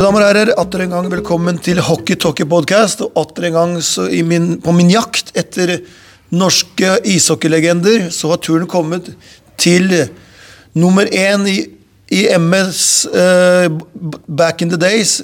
[0.00, 3.02] Damer og herrer, atter en gang velkommen til Hockey Talkie Podcast.
[3.04, 3.72] Og atter en gang
[4.24, 5.74] min, på min jakt etter
[6.32, 9.10] norske ishockeylegender, så har turen kommet
[9.60, 9.92] til
[10.72, 11.58] nummer én i,
[12.16, 12.80] i MS
[13.12, 13.68] eh,
[14.24, 15.18] back in the days.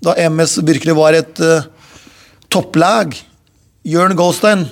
[0.00, 1.68] Da MS virkelig var et eh,
[2.48, 3.12] topplag.
[3.84, 4.64] Jørn Goldstein,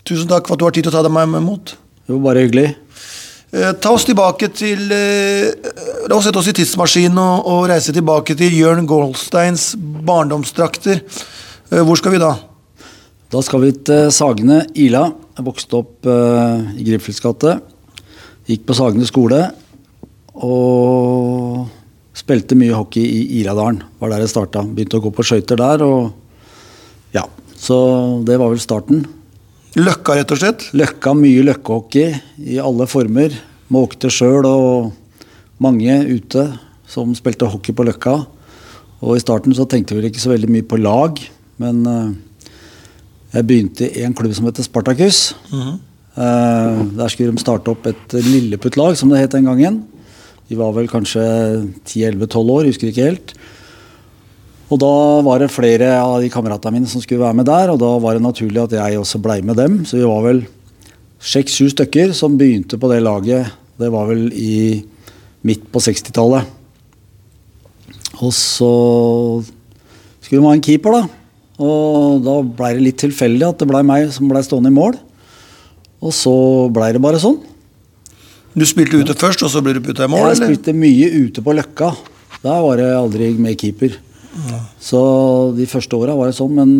[0.00, 1.76] tusen takk for at du har tid til å ta deg med imot.
[2.08, 2.70] Jo, bare hyggelig.
[3.54, 5.52] Eh, ta oss tilbake til eh,
[6.10, 11.04] La oss sette oss i tidsmaskinen og, og reise tilbake til Jørn Goldsteins barndomstrakter.
[11.70, 12.32] Eh, hvor skal vi da?
[13.30, 15.04] Da skal vi til Sagene Ila.
[15.38, 17.54] Jeg vokste opp eh, i Gripfelds gate.
[18.50, 19.38] Gikk på Sagene skole.
[20.34, 21.62] Og
[22.18, 23.84] spilte mye hockey i Iladalen.
[24.02, 24.66] Var der jeg starta.
[24.66, 25.86] Begynte å gå på skøyter der.
[25.86, 27.78] Og ja, så
[28.26, 29.06] det var vel starten.
[29.74, 30.68] Løkka, rett og slett?
[30.78, 32.12] Løkka, mye løkkehockey
[32.46, 33.32] i alle former.
[33.74, 34.92] Måkte sjøl og
[35.58, 36.44] mange ute
[36.86, 38.20] som spilte hockey på Løkka.
[39.02, 41.18] Og i starten så tenkte vi ikke så veldig mye på lag,
[41.58, 42.12] men eh,
[43.34, 45.34] jeg begynte i en klubb som heter Spartakus.
[45.50, 46.96] Mm -hmm.
[46.96, 49.84] der skulle de starte opp et lilleputtlag, som det het den gangen.
[50.48, 51.20] De var vel kanskje
[51.84, 53.34] 10-11-12 år, husker ikke helt.
[54.72, 54.92] Og da
[55.26, 58.16] var det flere av de kameratene mine som skulle være med der, og da var
[58.16, 59.82] det naturlig at jeg også blei med dem.
[59.84, 60.44] Så vi var vel
[61.24, 63.52] seks-sju stykker som begynte på det laget.
[63.80, 64.84] Det var vel i
[65.44, 66.48] midt på 60-tallet.
[68.22, 68.72] Og så
[70.22, 71.02] skulle vi ha en keeper, da.
[71.64, 74.96] Og da blei det litt tilfeldig at det blei meg som blei stående i mål.
[76.04, 76.32] Og så
[76.74, 77.38] blei det bare sånn.
[78.54, 80.28] Du spilte ute først, og så ble du putta i mål?
[80.28, 80.50] Jeg eller?
[80.52, 81.92] spilte mye ute på Løkka.
[82.44, 83.96] Der var jeg aldri med keeper.
[84.82, 85.00] Så
[85.56, 86.74] de første åra var det sånn, men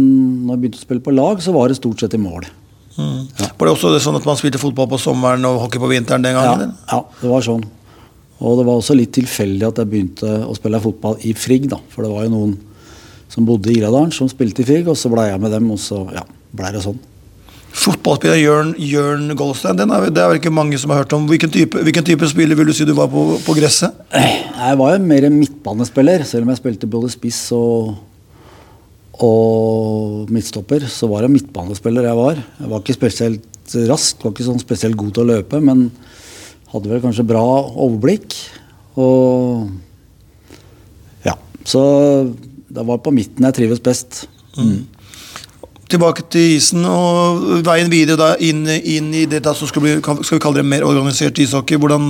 [0.44, 2.46] når jeg begynte å spille på lag, så var det stort sett i mål.
[2.94, 3.24] Mm.
[3.58, 6.22] Var det også det sånn at man spilte fotball på sommeren og hockey på vinteren
[6.24, 6.74] den gangen?
[6.90, 7.64] Ja, ja, det var sånn.
[8.44, 11.78] Og det var også litt tilfeldig at jeg begynte å spille fotball i Frigg, da.
[11.92, 12.54] For det var jo noen
[13.30, 15.80] som bodde i Iradalen som spilte i Frigg, og så blei jeg med dem, og
[15.82, 16.22] så ja,
[16.54, 17.00] blei det sånn.
[17.74, 21.26] Fotballspiller Jørn, Jørn Goldstein, den er, det er vel ikke mange som har hørt om.
[21.26, 23.96] Hvilken type, hvilken type spiller vil du si du var på, på gresset?
[24.14, 27.96] Jeg var jo mer midtbanespiller, selv om jeg spilte både spiss og,
[29.26, 30.86] og midtstopper.
[30.86, 32.38] Så var jeg midtbanespiller jeg var.
[32.60, 35.88] Jeg var ikke spesielt rask, var ikke sånn spesielt god til å løpe, men
[36.70, 37.42] hadde vel kanskje bra
[37.74, 38.38] overblikk.
[39.02, 39.66] Og
[41.26, 41.34] ja,
[41.66, 41.82] så
[42.74, 44.24] det var på midten jeg trives best.
[44.54, 44.84] Mm.
[45.94, 50.40] Tilbake til isen og veien videre da inn, inn i det som skal, bli, skal
[50.40, 51.78] vi kalle det mer organisert ishockey.
[51.78, 52.08] Hvordan,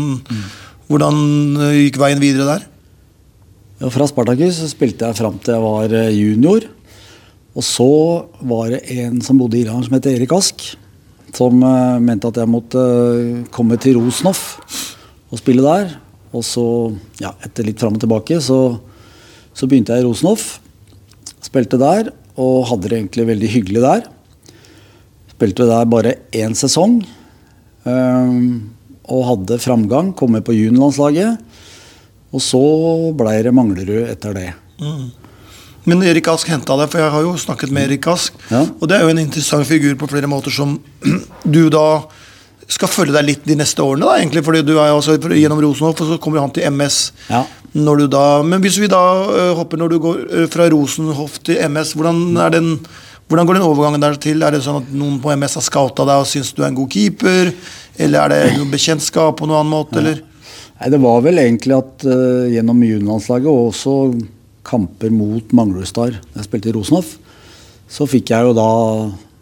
[0.88, 1.18] hvordan
[1.66, 2.64] eh, gikk veien videre der?
[3.82, 6.64] Ja, fra Spartakus spilte jeg fram til jeg var eh, junior.
[7.52, 7.90] Og så
[8.40, 10.64] var det en som bodde i Iran som het Erik Ask,
[11.36, 14.56] som uh, mente at jeg måtte uh, komme til Rosenhoff
[15.28, 15.92] og spille der.
[16.34, 16.64] Og så,
[17.20, 18.78] ja, etter litt fram og tilbake, så,
[19.54, 20.56] så begynte jeg i Rosenhoff.
[21.44, 24.06] Spilte der og hadde det egentlig veldig hyggelig der.
[25.34, 27.02] Spilte der bare én sesong.
[27.84, 28.70] ehm,
[29.04, 31.38] og hadde framgang, kom med på juniorlandslaget.
[32.32, 32.60] Og så
[33.14, 34.52] blei det Manglerud etter det.
[35.84, 38.32] Men Erik Ask henta deg, for jeg har jo snakket med Erik Ask.
[38.48, 38.64] Ja.
[38.80, 40.78] Og det er jo en interessant figur på flere måter som
[41.44, 42.06] du da
[42.70, 44.44] skal følge deg litt de neste årene, da, egentlig.
[44.46, 46.98] Fordi du er jo også gjennom Rosenhoff, og så kommer han til MS.
[47.28, 47.44] Ja.
[47.74, 51.40] Når du da, men hvis vi da ø, hopper når du går ø, fra Rosenhoff
[51.44, 52.68] til MS, hvordan, er den,
[53.28, 54.44] hvordan går den overgangen der til?
[54.46, 56.78] Er det sånn at noen på MS har scouta deg og syns du er en
[56.78, 57.50] god keeper?
[57.98, 60.22] Eller er det noe bekjentskap på noen annen måte, eller?
[60.78, 63.96] Nei, Det var vel egentlig at uh, gjennom juniorlandslaget og også
[64.66, 67.16] kamper mot Manglerudstad, da jeg spilte i Rosenhoff,
[67.90, 68.70] så fikk jeg jo da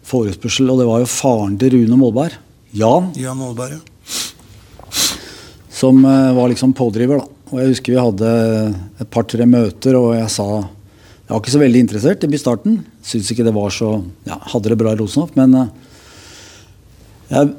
[0.09, 2.35] forespørsel, og det var jo faren til Rune Molberg,
[2.73, 3.81] Jan, Jan Aalberg,
[5.73, 7.19] som eh, var liksom pådriver.
[7.21, 7.27] da.
[7.53, 8.31] Og jeg husker vi hadde
[9.03, 12.79] et par-tre møter, og jeg sa Jeg var ikke så veldig interessert i starten.
[13.05, 15.69] Syns ikke det var så Ja, hadde det bra i Rosenhoff, men eh,
[17.33, 17.53] jeg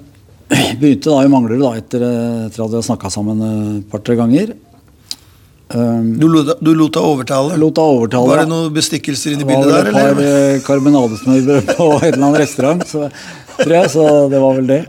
[0.82, 4.18] begynte da i Manglerud da, etter, eh, etter at vi hadde snakka sammen et par-tre
[4.20, 4.56] ganger.
[5.74, 7.56] Um, Du lot, du lot deg overtale?
[7.58, 8.30] lot deg overtale.
[8.30, 10.28] Var det noen bestikkelser inni Det var bildet der, et par eller?
[10.58, 13.08] eh, karbonadesmørbrød på en eller annen restaurant, så,
[13.60, 14.82] tror jeg, så det var vel det.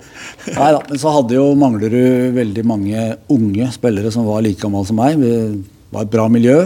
[0.55, 4.85] Nei da, men så hadde jo Manglerud veldig mange unge spillere som var like gamle
[4.89, 5.21] som meg.
[5.21, 5.33] Vi
[5.95, 6.59] var et bra miljø.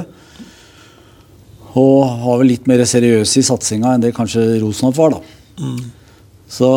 [1.79, 5.69] Og var vel litt mer seriøse i satsinga enn det kanskje Rosenhoff var, da.
[6.49, 6.69] Så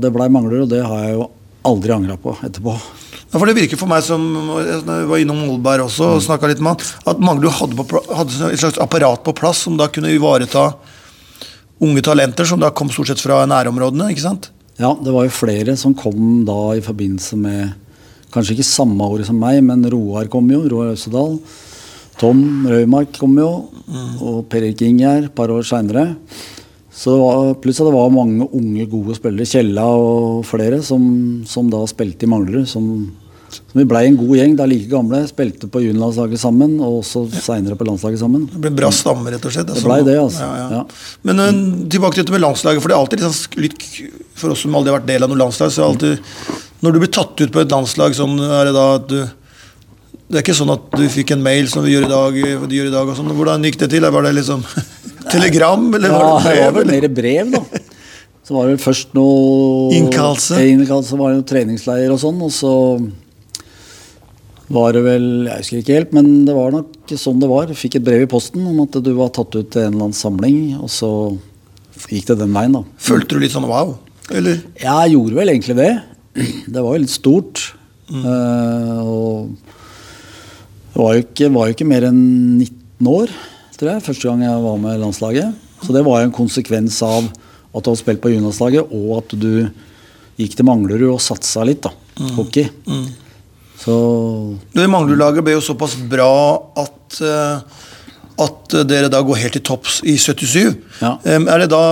[0.00, 1.28] det blei Manglerud, og det har jeg jo
[1.68, 2.74] aldri angra på etterpå.
[3.28, 4.22] Ja, for Det virker for meg som
[4.64, 6.92] Jeg var innom Molberg også og snakka litt med han.
[7.12, 10.70] At Manglerud hadde, på hadde et slags apparat på plass som da kunne ivareta
[11.84, 14.08] unge talenter som da kom stort sett fra nærområdene.
[14.14, 14.48] ikke sant?
[14.78, 17.76] Ja, det var jo flere som kom da i forbindelse med
[18.28, 20.58] Kanskje ikke samme året som meg, men Roar kom jo.
[20.68, 21.38] Roar Østerdal.
[22.20, 23.48] Tom Røymark kom jo,
[24.20, 26.10] og Per Erik Ingjerd et par år seinere.
[26.92, 31.02] Så det var, pluss at det var mange unge, gode spillere, Kjella og flere, som,
[31.48, 32.68] som da spilte i Manglerud.
[32.68, 32.88] Som,
[33.68, 35.18] som vi blei en god gjeng, da like gamle.
[35.28, 38.46] Spilte på juniorlandslaget sammen, og også seinere på landslaget sammen.
[38.48, 39.68] Det ble bra stamme, rett og slett.
[39.68, 40.46] Det ble det, altså.
[40.46, 40.68] Ja, ja.
[40.78, 41.18] Ja.
[41.28, 41.50] Men uh,
[41.92, 42.80] tilbake til dette med landslaget.
[42.80, 43.84] For det er alltid litt, sånn litt
[44.40, 46.94] For oss som aldri har vært del av noe landslag, så er det alltid Når
[46.94, 50.46] du blir tatt ut på et landslag, sånn er det da at du Det er
[50.46, 52.40] ikke sånn at du fikk en mail som vi gjør i dag,
[52.72, 53.30] de gjør i dag og sånn.
[53.36, 54.08] Hvordan gikk det til?
[54.16, 54.64] Var det liksom
[55.28, 56.64] telegram, eller Ja, var det det brev?
[56.64, 57.86] var vel mer brev, da.
[58.48, 60.56] Så var det vel først noe Innkallelse.
[60.56, 62.72] Ja, Innkallelse var det noe treningsleir og sånn, og så
[64.68, 67.70] var det vel Jeg husker ikke helt, men det var nok sånn det var.
[67.70, 70.08] Jeg fikk et brev i posten om at du var tatt ut til en eller
[70.08, 71.10] annen samling, og så
[72.08, 72.84] gikk det den veien, da.
[73.00, 73.96] Følte du litt sånn wow?
[74.28, 74.60] Eller?
[74.76, 75.92] Ja, jeg gjorde vel egentlig det.
[76.68, 77.62] Det var jo litt stort.
[78.12, 79.54] Eh, og
[80.92, 82.20] det var jo, ikke, var jo ikke mer enn
[82.60, 83.32] 19 år,
[83.78, 85.64] tror jeg, første gang jeg var med landslaget.
[85.84, 89.34] Så det var jo en konsekvens av at du hadde spilt på juniorlandslaget, og at
[89.38, 89.52] du
[90.38, 91.92] gikk til Manglerud og satsa litt, da.
[92.36, 92.66] Hockey.
[93.78, 93.94] Så
[94.74, 96.32] Det Manglerud-laget ble jo såpass bra
[96.82, 97.84] at eh,
[98.38, 100.76] at dere da går helt til topps i 77.
[101.02, 101.16] Ja.
[101.26, 101.82] Er det da,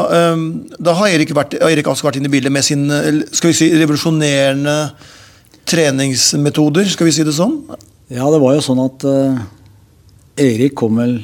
[0.78, 3.58] da har Erik, vært, Erik Ask vært inne i bildet med sine eh, skal vi
[3.58, 4.76] si, revolusjonerende
[5.66, 7.58] treningsmetoder, skal vi si det sånn?
[8.14, 9.40] Ja, det var jo sånn at uh,
[10.38, 11.16] Erik kom vel,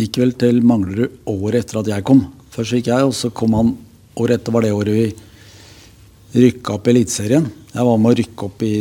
[0.00, 2.22] gikk vel til Manglerud året etter at jeg kom.
[2.54, 3.74] Først gikk jeg, og så kom han
[4.16, 7.50] året etter, var det året vi rykka opp i Eliteserien.
[7.74, 8.74] Jeg var med å rykke opp i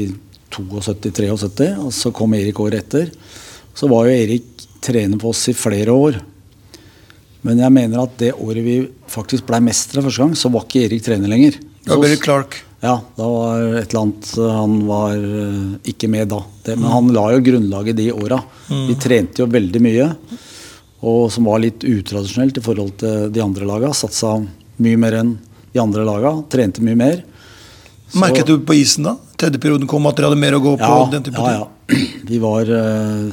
[0.50, 3.12] 72-73, og så kom Erik året etter.
[3.78, 6.20] Så var jo Erik trener på oss i flere år.
[7.46, 8.80] Men jeg mener at det året vi
[9.10, 11.60] faktisk ble mestere første gang, så var ikke Erik trener lenger.
[11.86, 12.60] Da ble det Clark.
[12.84, 16.42] ja, da var et eller annet Han var eh, ikke med da.
[16.66, 18.42] Det, men han la jo grunnlaget de åra.
[18.68, 20.10] Vi trente jo veldig mye.
[21.08, 23.94] Og som var litt utradisjonelt i forhold til de andre laga.
[23.96, 24.36] Satsa
[24.84, 25.38] mye mer enn
[25.72, 26.36] de andre laga.
[26.52, 27.24] Trente mye mer.
[28.10, 29.16] Så- Merket du på isen da?
[29.38, 30.90] Tredje perioden kom at dere hadde mer å gå på?
[30.90, 31.98] ja, den type ja, ja.
[32.30, 33.30] Vi var uh,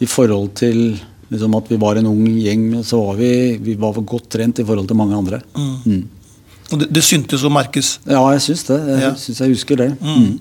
[0.00, 0.98] I forhold til
[1.30, 4.64] liksom at vi var en ung gjeng, så var vi, vi var godt trent i
[4.64, 5.40] forhold til mange andre.
[5.58, 5.72] Mm.
[5.82, 6.04] Mm.
[6.70, 7.96] Og det, det syntes og merkes.
[8.06, 8.76] Ja, jeg syns det.
[8.86, 9.10] Jeg Ja.
[9.18, 9.88] Synes jeg husker det.
[9.98, 10.38] Mm.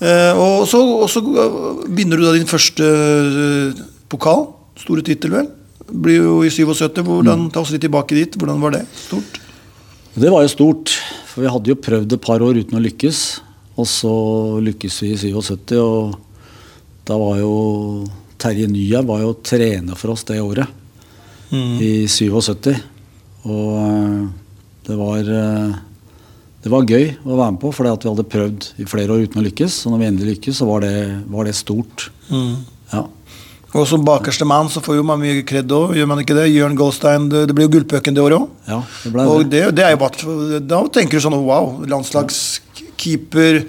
[0.00, 4.48] Eh, og så, og så eh, vinner du da din første uh, pokal.
[4.82, 5.48] Store tittel, vel?
[5.86, 7.02] Blir jo i 77.
[7.06, 8.34] Hvordan, Ta oss litt tilbake dit.
[8.34, 8.84] Hvordan var det?
[9.06, 9.38] Stort?
[10.18, 10.92] Det var jo stort,
[11.34, 13.20] for vi hadde jo prøvd et par år uten å lykkes.
[13.74, 14.12] Og så
[14.62, 16.14] lykkes vi i 77, og
[17.08, 17.54] da var jo
[18.38, 20.70] Terje Nyhaug var jo trener for oss det året.
[21.50, 21.74] Mm.
[21.82, 22.70] I 77.
[23.50, 24.20] Og eh,
[24.86, 25.74] det var eh,
[26.64, 29.42] Det var gøy å være med på, fordi vi hadde prøvd i flere år uten
[29.42, 29.82] å lykkes.
[29.84, 30.94] Og når vi endelig lykkes, så var det,
[31.34, 32.06] var det stort.
[32.30, 32.54] Mm.
[32.94, 33.02] Ja.
[33.74, 36.46] Og som bakerste mann så får jo man mye kred òg, gjør man ikke det?
[36.54, 38.50] Jørn Goldstein, det, det blir jo Gullpucken det året òg.
[38.70, 38.78] ja,
[39.24, 39.64] Og det.
[39.74, 43.64] det, er jo bare, da tenker du sånn wow, landslagskeeper,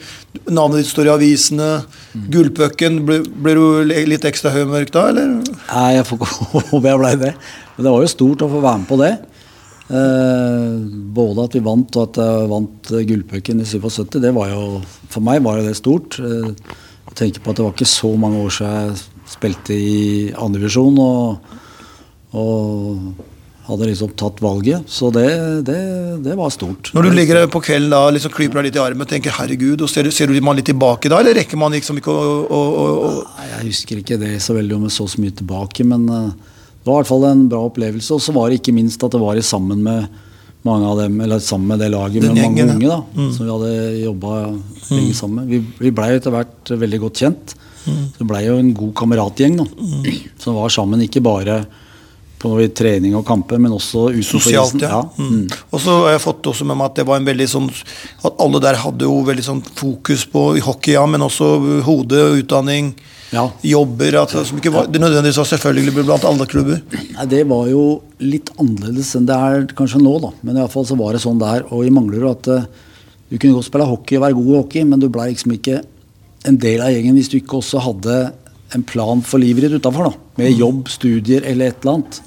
[0.45, 1.69] navnet ditt står i avisene,
[2.13, 3.01] Gullpucken.
[3.07, 5.39] Blir, blir du litt ekstra høymørk da, eller?
[5.71, 6.21] Nei, jeg får
[6.69, 7.33] håpe jeg ble det.
[7.75, 9.13] Men det var jo stort å få være med på det.
[9.85, 10.69] Eh,
[11.17, 14.79] både at vi vant og at jeg vant gullpucken i 77, det var jo
[15.13, 16.17] For meg var det stort.
[16.21, 16.53] Eh,
[17.15, 21.55] tenker på at det var ikke så mange år siden jeg spilte i andredivisjon og,
[22.37, 23.23] og
[23.65, 24.85] hadde liksom tatt valget.
[24.91, 25.27] Så det,
[25.65, 25.77] det,
[26.25, 26.91] det var stort.
[26.93, 29.81] Når du ligger på kvelden da, liksom klyper deg litt i armen og tenker 'herregud',
[29.81, 32.59] og ser, ser du man litt tilbake da, eller rekker man liksom ikke å, å,
[32.83, 36.05] å, Nei, Jeg husker ikke det så veldig om jeg så så mye tilbake, men
[36.09, 36.29] eh,
[36.85, 38.13] det var i hvert fall en bra opplevelse.
[38.13, 40.21] Og så var det ikke minst at det var sammen med
[40.65, 43.31] mange av dem, eller sammen med det laget Den med mange gjengen, unge da, mm.
[43.33, 44.33] som vi hadde jobba
[44.91, 45.49] lenge sammen med.
[45.53, 47.55] Vi, vi blei etter hvert veldig godt kjent.
[47.85, 49.65] Så det blei jo en god kameratgjeng da,
[50.41, 51.59] som var sammen ikke bare
[52.41, 54.81] på noe i trening og kamper, men også utenfor Sosialt, isen.
[54.83, 54.99] ja.
[55.17, 55.45] Mm.
[55.71, 57.69] Og så har jeg fått også med meg at det var en veldig sånn
[58.27, 62.93] At alle der hadde jo veldig sånn fokus på hockey, ja, men også hode, utdanning,
[63.31, 63.47] Ja.
[63.63, 66.81] jobber at, Som ikke var, det nødvendigvis var selvfølgelig blant alle klubber.
[67.15, 70.33] Nei, Det var jo litt annerledes enn det er kanskje nå, da.
[70.43, 71.63] Men i hvert fall så var det sånn der.
[71.71, 72.67] Og i Manglerud at eh,
[73.31, 75.81] du kunne godt spille hockey og være god i hockey, men du ble liksom ikke
[76.47, 78.17] en del av gjengen hvis du ikke også hadde
[78.75, 80.13] en plan for livet ditt utafor.
[80.39, 82.21] Med jobb, studier eller et eller annet.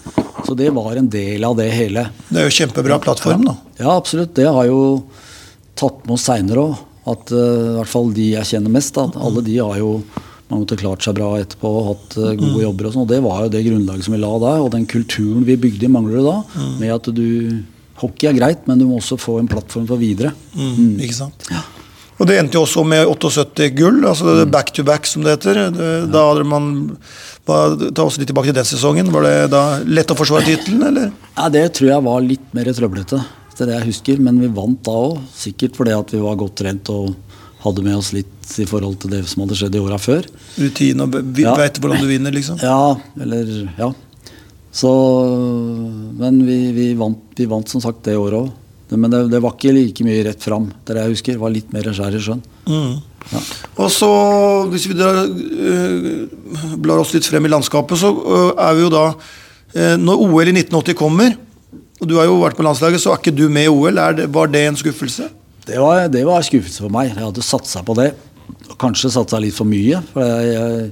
[0.46, 2.06] Så det var en del av det hele.
[2.28, 3.56] Det er jo kjempebra plattform, da.
[3.80, 4.34] Ja, absolutt.
[4.38, 4.80] Det har jo
[5.78, 6.84] tatt med oss seinere òg.
[7.08, 9.94] At uh, i hvert fall de jeg kjenner mest, da, alle de har jo
[10.48, 12.88] mange måter klart seg bra etterpå og hatt uh, gode jobber.
[12.88, 15.46] og sånn, og Det var jo det grunnlaget som vi la der, og den kulturen
[15.48, 16.66] vi bygde i Manglerud da.
[16.80, 17.26] Med at du
[17.98, 20.30] Hockey er greit, men du må også få en plattform for videre.
[20.54, 21.48] Mm, Ikke sant?
[22.18, 25.68] Og det endte jo også med 78 gull, altså back to back, som det heter.
[26.10, 26.70] Da hadde man
[27.48, 29.08] Ta oss litt tilbake til den sesongen.
[29.14, 31.06] Var det da lett å forsvare tittelen, eller?
[31.38, 33.22] Ja, Det tror jeg var litt mer trøblete,
[33.56, 34.20] det er det jeg husker.
[34.20, 35.22] Men vi vant da òg.
[35.34, 37.14] Sikkert fordi at vi var godt trent og
[37.64, 40.28] hadde med oss litt i forhold til det som hadde skjedd i åra før.
[40.60, 41.54] Rutine og Ja.
[41.56, 42.60] veit hvordan du vinner, liksom?
[42.62, 43.92] Ja, eller Ja.
[44.70, 44.90] Så
[46.18, 48.52] Men vi, vi, vant, vi vant som sagt det året òg.
[48.96, 50.70] Men det, det var ikke like mye rett fram.
[50.86, 51.36] Det jeg husker.
[51.36, 52.40] Det var litt mer skjær i sjøen.
[52.68, 52.94] Mm.
[53.28, 53.42] Ja.
[53.84, 54.08] Og så,
[54.72, 56.06] hvis vi da øh,
[56.80, 60.48] blar oss litt frem i landskapet, så øh, er vi jo da øh, Når OL
[60.48, 61.36] i 1980 kommer,
[61.98, 64.00] og du har jo vært på landslaget, så er ikke du med i OL.
[64.00, 65.28] Er det, var det en skuffelse?
[65.66, 67.10] Det var, det var skuffelse for meg.
[67.10, 68.12] Jeg hadde satsa på det.
[68.80, 70.00] Kanskje satsa litt for mye.
[70.14, 70.90] For jeg, jeg,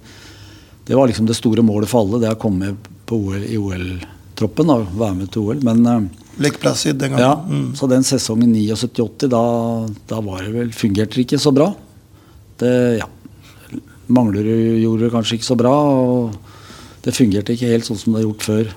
[0.91, 2.75] det var liksom det store målet for alle, det å komme
[3.09, 5.63] på OL, i OL-troppen og være med til OL.
[5.65, 7.25] Men Lake Placid den gangen.
[7.25, 7.75] ja, Mm.
[7.75, 9.43] så den sesongen 79-80, da,
[10.09, 11.75] da var det vel, fungerte det ikke så bra.
[12.61, 13.07] Det, ja.
[14.09, 16.37] Manglerud gjorde det kanskje ikke så bra, og
[17.03, 18.75] det fungerte ikke helt sånn som det har gjort før.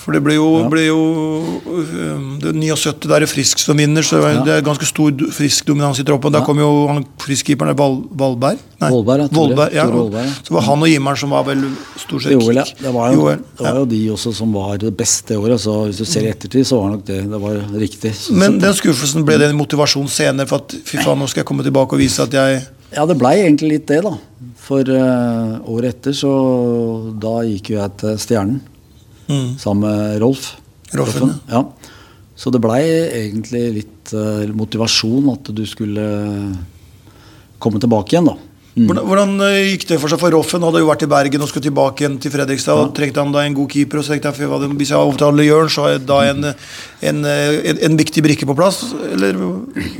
[0.00, 0.68] For det ble jo, Ja.
[0.72, 1.00] ble jo
[1.68, 4.56] øh, det 79 der er Frisk som vinner, så det er- Ja.
[4.56, 6.32] er ganske stor du- frisk dominans i troppen.
[6.32, 6.40] Ja.
[6.44, 8.58] kom jo han friskkeeperen Val, Valberg.
[8.80, 9.28] Nei, ja, Tore.
[9.28, 9.84] Vollberg, ja.
[10.42, 11.64] Så var han og Jimmeren som var vel
[11.98, 12.64] stort sett Joel, ja.
[12.64, 15.84] Det var, jo, OL, det var jo de også som var det beste året, så
[15.86, 18.14] hvis du ser i ettertid, så var nok det, det var riktig.
[18.32, 21.46] Men den skuffelsen ble det en motivasjon senere for at fy faen, nå skal jeg
[21.46, 22.66] komme tilbake og vise at jeg
[22.96, 24.16] ja, det blei egentlig litt det, da.
[24.56, 28.60] For uh, året etter, så da gikk jo jeg til Stjernen
[29.30, 29.48] mm.
[29.62, 30.52] sammen med Rolf.
[30.98, 31.64] Rolfen, Ja.
[32.40, 36.04] Så det blei egentlig litt uh, motivasjon at du skulle
[37.60, 38.38] komme tilbake igjen, da.
[38.70, 38.84] Mm.
[38.86, 40.20] Hvordan, hvordan eh, gikk det for seg?
[40.22, 42.78] For Roffen hadde jo vært i Bergen og skulle tilbake igjen til Fredrikstad.
[42.78, 43.98] og Trengte han da en god keeper?
[43.98, 46.44] Og så tenkte jeg, det- Hvis jeg overtaler Jørn, så har jeg da en,
[47.10, 48.94] en, en, en viktig brikke på plass?
[49.10, 49.34] Eller?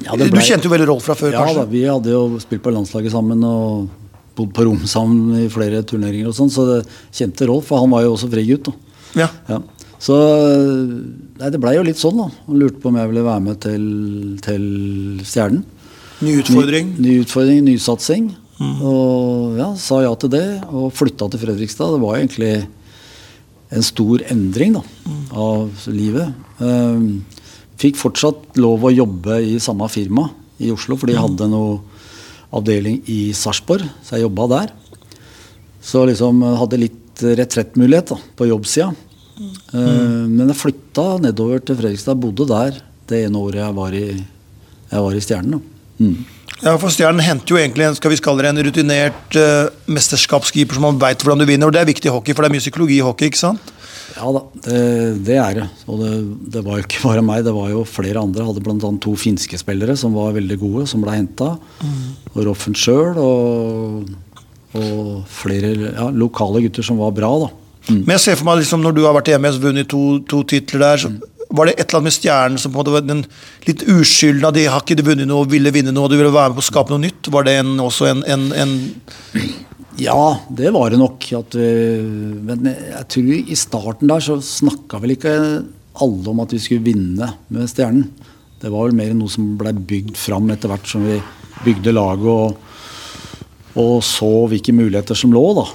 [0.07, 0.31] Ja, ble...
[0.31, 2.73] du kjente jo veldig Rolf fra før, Ja da, Ja, vi hadde jo spilt på
[2.73, 3.91] landslaget sammen og
[4.39, 6.79] bodd på rom sammen i flere turneringer og sånn, så det
[7.11, 8.71] kjente Rolf, Og han var jo også frigutt.
[8.71, 8.73] da.
[9.19, 9.29] Ja.
[9.51, 9.61] Ja.
[10.01, 12.29] Så nei, det blei jo litt sånn, da.
[12.47, 13.85] Han lurte på om jeg ville være med til,
[14.45, 14.65] til
[15.29, 15.65] Stjernen.
[16.21, 16.95] Ny utfordring?
[16.97, 18.31] Ny, ny utfordring, nysatsing.
[18.61, 21.95] Og ja, sa ja til det, og flytta til Fredrikstad.
[21.95, 22.55] Det var egentlig
[23.71, 24.83] en stor endring da,
[25.33, 26.35] av livet.
[26.59, 27.23] Um,
[27.81, 30.29] fikk fortsatt lov å jobbe i samme firma
[30.61, 31.79] i Oslo, for de hadde noe
[32.53, 34.75] avdeling i Sarpsborg, så jeg jobba der.
[35.81, 38.91] Så liksom hadde litt retrettmulighet da, på jobbsida.
[39.41, 44.05] Eh, Men jeg flytta nedover til Fredrikstad, bodde der det ene året jeg var i,
[44.91, 45.63] jeg var i Stjernen.
[46.01, 46.19] Mm.
[46.61, 50.77] Ja, for Stjernen henter jo egentlig en, skal vi kalle det en rutinert uh, mesterskapskeeper
[50.77, 51.71] som man veit hvordan du vinner.
[51.71, 53.31] og Det er viktig i hockey, for det er mye psykologi i hockey.
[53.31, 53.73] ikke sant?
[54.17, 54.81] Ja da, det,
[55.25, 55.67] det er det.
[55.89, 56.11] Og det,
[56.53, 58.43] det var jo ikke bare meg, det var jo flere andre.
[58.43, 58.91] Jeg hadde bl.a.
[59.07, 61.55] to finske spillere som var veldig gode, som ble henta.
[62.35, 64.11] Og Roffen sjøl og,
[64.79, 67.51] og flere ja, lokale gutter som var bra, da.
[67.89, 68.03] Mm.
[68.05, 70.43] Men jeg ser for meg liksom, når du har vært i MS vunnet to, to
[70.47, 71.11] titler der, så
[71.51, 73.25] var det et eller annet med Stjernen som på en måte var den
[73.67, 76.53] litt uskylden av de har ikke vunnet noe, ville vinne noe, og du ville være
[76.53, 77.31] med på å skape noe nytt?
[77.35, 78.77] Var det en, også en, en, en
[79.99, 81.27] Ja, det var det nok.
[81.57, 81.67] Vi,
[82.47, 85.35] men jeg tror i starten der så snakka vel ikke
[86.01, 88.07] alle om at vi skulle vinne med Stjernen.
[88.61, 91.19] Det var vel mer noe som blei bygd fram etter hvert som vi
[91.65, 92.70] bygde laget og,
[93.79, 95.45] og så hvilke muligheter som lå.
[95.55, 95.67] da.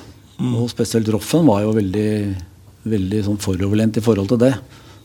[0.60, 2.10] Og spesielt Roffen var jo veldig,
[2.92, 4.54] veldig sånn foroverlent i forhold til det.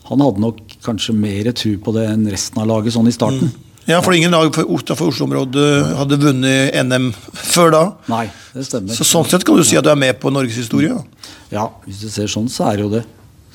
[0.09, 3.51] Han hadde nok kanskje mer tro på det enn resten av laget sånn i starten.
[3.89, 7.81] Ja, for ingen lag utenfor Oslo-området hadde vunnet NM før da.
[8.11, 8.93] Nei, det stemmer.
[8.93, 10.93] Så sånn sett kan du si at du er med på norgeshistorie.
[10.93, 11.31] da.
[11.51, 13.01] Ja, hvis du ser sånn, så er det jo det.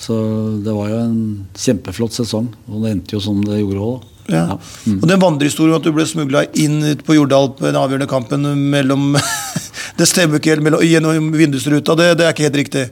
[0.01, 0.17] Så
[0.65, 1.21] det var jo en
[1.57, 4.11] kjempeflott sesong, og det endte jo som det gjorde òg.
[4.33, 4.59] Ja.
[4.87, 4.99] Mm.
[5.01, 9.15] Og den vandrehistorien at du ble smugla inn på Jordal på den avgjørende kampen mellom
[9.99, 12.83] Det stemmer ikke helt mellom, gjennom vindusruta, det, det er ikke helt riktig.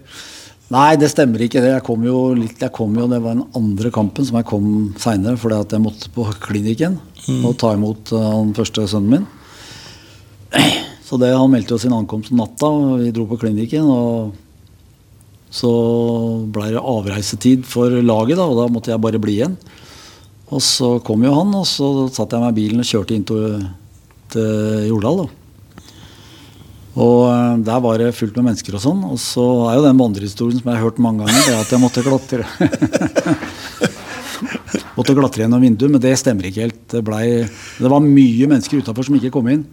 [0.73, 1.61] Nei, det stemmer ikke.
[1.61, 1.75] det.
[1.75, 4.69] Jeg kom jo litt, jeg kom jo, Det var den andre kampen som jeg kom
[5.01, 6.97] seinere, fordi at jeg måtte på klinikken
[7.45, 9.29] og ta imot uh, han første sønnen min.
[11.05, 13.85] Så det, Han meldte jo sin ankomst om natta, og vi dro på klinikken.
[13.85, 14.33] og
[15.53, 15.71] Så
[16.53, 19.59] blei det avreisetid for laget, da, og da måtte jeg bare bli igjen.
[20.53, 23.25] Og så kom jo han, og så satte jeg meg i bilen og kjørte inn
[23.25, 23.65] til,
[24.91, 25.25] Jordal.
[25.25, 25.31] da.
[26.95, 29.01] Og eh, der var det fullt med mennesker og sånn.
[29.09, 31.83] Og så er jo den vandrehistorien som jeg har hørt mange ganger, det at jeg
[31.83, 32.45] måtte klatre.
[34.99, 36.81] måtte klatre gjennom vinduet, men det stemmer ikke helt.
[36.93, 37.21] Det, ble,
[37.83, 39.65] det var mye mennesker utafor som ikke kom inn.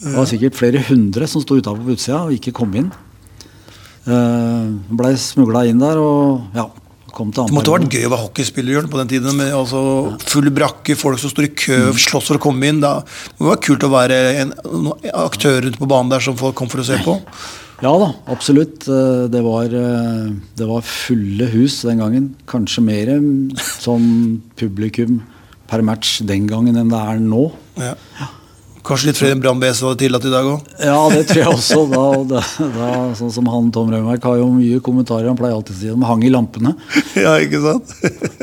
[0.00, 2.88] Det var sikkert flere hundre som sto utafor på utsida og ikke kom inn.
[4.02, 4.66] Uh,
[4.98, 6.64] blei smugla inn der og ja,
[7.12, 9.36] Det måtte ha vært gøy å være hockeyspiller Jørn, på den tiden.
[9.38, 9.80] Med altså,
[10.28, 12.80] full brakke, folk som står i kø, slåss for å komme inn.
[12.82, 13.00] Da.
[13.36, 14.54] Det være kult å være en,
[15.12, 17.18] aktør rundt på banen der som folk kom for å se på.
[17.82, 18.86] Ja da, absolutt.
[18.86, 22.34] Eh, Det var, eh, det var fulle hus den gangen.
[22.46, 23.10] Kanskje mer
[23.82, 25.20] sånn publikum
[25.68, 27.50] per match den gangen enn det er nå.
[27.80, 27.94] Ja.
[28.82, 30.70] Kanskje litt flere enn Brann BS hadde tillatt i dag òg.
[30.82, 31.82] Ja, det tror jeg også.
[31.92, 32.40] Da, da,
[32.74, 35.28] da, sånn som han Tom Rønmark har jo mye kommentarer.
[35.30, 36.74] Han pleier alltid å si at de hang i lampene.
[37.22, 37.92] Ja, ikke sant?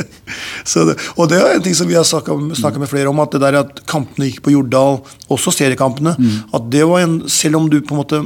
[0.72, 3.36] Så det, og det er en ting som vi har snakka med flere om, at
[3.36, 6.16] det der at kampene gikk på Jordal, også seriekampene,
[6.56, 8.22] at det var en Selv om du på en måte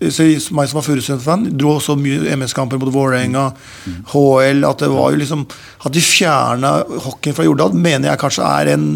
[0.00, 0.24] så
[0.56, 3.50] meg som var Furusund-fan, dro også mye MS-kamper mot Vålerenga,
[4.14, 5.42] HL At det var jo liksom
[5.84, 8.86] At de fjerna hockeyen fra Jordal, mener jeg kanskje er en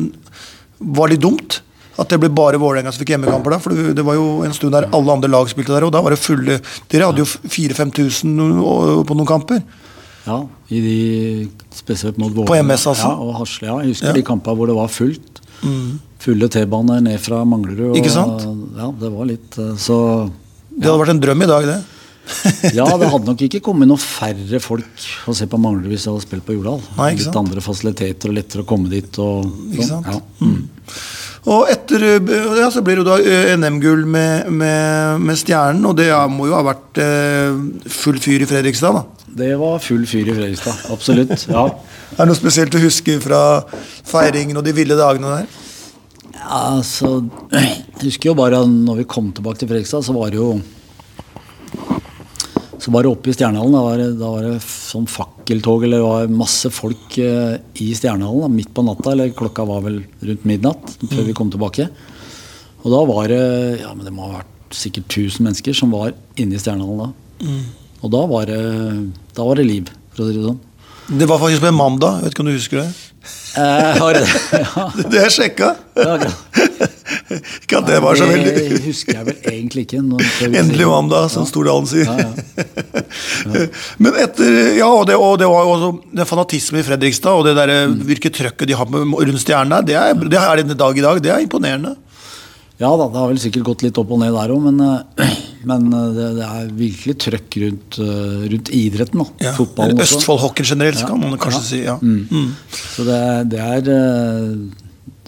[0.85, 1.61] var litt dumt.
[1.98, 3.58] At det ble bare Vålerenga som fikk hjemmekamper da.
[3.62, 6.10] For det- var jo en stund der alle andre lag spilte der, og da var
[6.10, 6.60] det fulle
[6.90, 9.62] Dere hadde jo 4000-5000 på noen kamper.
[10.26, 10.38] Ja,
[10.72, 12.64] i de, Spesielt mot På Vålerenga.
[12.74, 13.10] MS, altså?
[13.12, 13.66] Ja, og Hasle.
[13.68, 13.78] Ja.
[13.82, 14.12] Jeg husker Ja.
[14.12, 15.40] de kampene hvor det var fullt.
[16.24, 17.90] Fulle T-baner ned fra Manglerud.
[17.90, 18.42] og- Ikke sant?
[18.76, 20.30] Ja, det var litt Så ja.
[20.80, 21.84] Det hadde vært en drøm i dag, det.
[22.74, 24.84] Ja, det hadde nok ikke kommet noe færre folk
[25.28, 26.80] å se på Manglerud hvis jeg hadde spilt på Jordal.
[26.96, 29.18] Nei, Litt andre fasiliteter og lettere å komme dit.
[29.18, 29.44] Og,
[29.76, 30.04] sånn.
[30.08, 30.20] Ja.
[31.44, 32.04] Og etter
[32.56, 36.56] ja, så blir det da eh, NM-gull med, med, med Stjernen, og det må jo
[36.56, 37.58] ha vært eh,
[37.92, 39.28] full fyr i Fredrikstad, da.
[39.34, 40.86] Det var full fyr i Fredrikstad.
[40.94, 41.48] Absolutt.
[41.50, 41.66] ja.
[42.14, 43.40] Er det noe spesielt å huske fra
[44.06, 45.48] feiringen og de ville dagene der?
[46.36, 47.72] Ja, altså, jeg
[48.04, 50.52] husker jo bare når vi kom tilbake til Fredrikstad, så var det jo
[52.85, 53.73] Så var det oppe i Stjernehallen.
[53.73, 57.87] Da var det, da var det sånn fakkeltog, eller det var masse folk eh, i
[57.97, 59.14] Stjernehallen da, midt på natta.
[59.14, 61.87] Eller klokka var vel rundt midnatt før vi kom tilbake.
[62.85, 63.41] Og da var det
[63.81, 67.55] ja, men det må ha vært sikkert 1000 mennesker som var inne i Stjernehallen da.
[68.05, 68.61] Og da var, det,
[69.33, 70.61] da var det liv, for å si det sånn.
[71.21, 72.19] Det var faktisk på en mandag.
[72.21, 72.88] Jeg vet ikke om du husker det?
[73.57, 74.26] Eh, har det,
[74.61, 75.73] ja, Det har jeg sjekka.
[75.97, 76.93] ja.
[77.33, 80.02] Ikke at det var så veldig Det husker jeg vel egentlig ikke.
[80.45, 82.11] Endelig mandag, som Stordalen sier.
[84.02, 87.57] Men etter Ja, og det, og det var jo den fanatismen i Fredrikstad, og det
[87.59, 91.05] der, hvilket trøkket de har rundt stjernen der, det er, det er den dag i
[91.05, 91.22] dag.
[91.25, 91.94] Det er imponerende.
[92.83, 95.35] Ja da, det har vel sikkert gått litt opp og ned der òg, men, eh,
[95.70, 99.22] men eh, det, det er virkelig trøkk rundt, eh, rundt idretten.
[99.22, 99.53] da, Ja.
[99.55, 100.18] Fotballen også.
[100.18, 101.07] Østfold-hockeyen generelt, Ja.
[101.12, 101.68] kan man kanskje Ja.
[101.70, 101.83] si.
[101.87, 101.96] ja.
[102.03, 102.51] Mm.
[102.96, 103.20] Så det,
[103.55, 104.48] det, er, eh,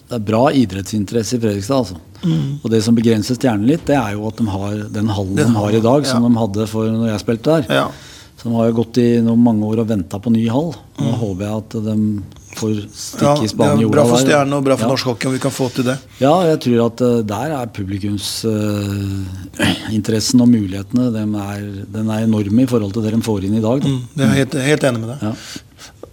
[0.07, 1.77] det er bra idrettsinteresse i Fredrikstad.
[1.77, 1.97] altså.
[2.23, 2.59] Mm.
[2.63, 5.53] Og det som begrenser Stjernen litt, det er jo at de har den hallen Den
[5.53, 6.29] de har i dag, som ja.
[6.29, 7.65] de hadde for når jeg spilte der.
[7.83, 7.87] Ja.
[8.37, 10.71] Så de har jo gått i noen mange år og venta på ny hall.
[11.01, 11.95] Nå håper jeg at de
[12.57, 12.81] får Mm.
[12.81, 15.27] Ja, stikke i spaden i jorda bra for stjernene Stjernen og bra for norsk hockey
[15.29, 15.97] om vi kan få til det.
[16.23, 21.59] Ja, jeg tror at eh, der er publikumsinteressen og mulighetene dem er,
[21.99, 23.77] den er enorme i forhold til det de får inn i dag.
[23.85, 23.89] Da.
[23.93, 25.21] Mm, det er jeg helt, helt enig med deg.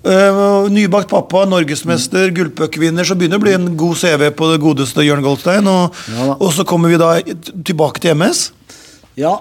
[0.03, 4.59] Eh, nybakt pappa, norgesmester, gullpuckvinner, så begynner det å bli en god CV på det
[4.59, 5.67] godeste Jørn Goldstein.
[5.71, 7.13] Og, Ja og så kommer vi da
[7.63, 8.49] tilbake til MS.
[9.15, 9.37] Ja,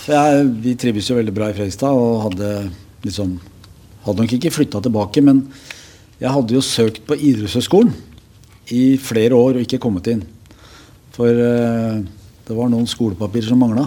[0.00, 2.70] for jeg, vi trives jo veldig bra i Fredrikstad og hadde
[3.04, 3.38] liksom
[4.06, 5.42] Hadde nok ikke flytta tilbake, men
[6.22, 7.90] jeg hadde jo søkt på idrettshøyskolen
[8.72, 10.22] i flere år og ikke kommet inn.
[11.12, 11.98] For uh,
[12.46, 13.84] det var noen skolepapirer som mangla.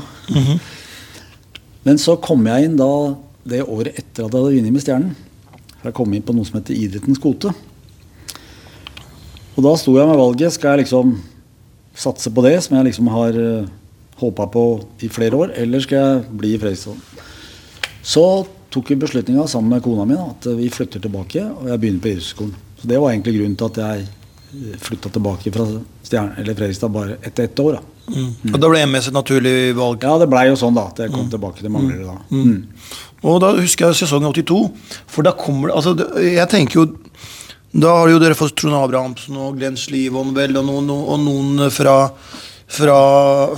[1.88, 2.91] Men så kom jeg inn da
[3.49, 5.15] det året etter at jeg hadde vunnet med Stjernen.
[5.82, 7.52] For jeg kom inn på noe som heter Idrettens kvote.
[9.58, 10.54] Og da sto jeg med valget.
[10.56, 11.17] Skal jeg liksom
[11.98, 13.70] satse på det, som jeg liksom har uh,
[14.22, 14.65] håpa på
[15.02, 16.96] i flere år, eller skal jeg bli i Fredrikstad?
[18.02, 18.24] Så
[18.72, 22.13] tok vi beslutninga sammen med kona mi at vi flytter tilbake, og jeg begynner på
[22.13, 22.56] idrettsskolen.
[22.80, 24.08] Så det var egentlig grunnen til at jeg
[24.81, 25.65] flytta tilbake fra
[26.03, 27.77] Stjern, eller Fredrikstad bare etter ett år.
[27.79, 27.81] da.
[28.51, 30.03] Og da ble MS et naturlig valg.
[30.03, 32.17] Ja, det blei jo sånn da, at jeg kom tilbake til Manglerud da.
[32.33, 32.65] Mm.
[33.23, 34.57] Og da husker jeg sesongen 82.
[35.07, 35.93] For da kommer det Altså,
[36.25, 36.85] jeg tenker jo
[37.71, 41.69] Da har jo dere fått Trond Abrahamsen og Glenn Slivon vel, og noen, og noen
[41.71, 41.93] fra,
[42.67, 42.97] fra,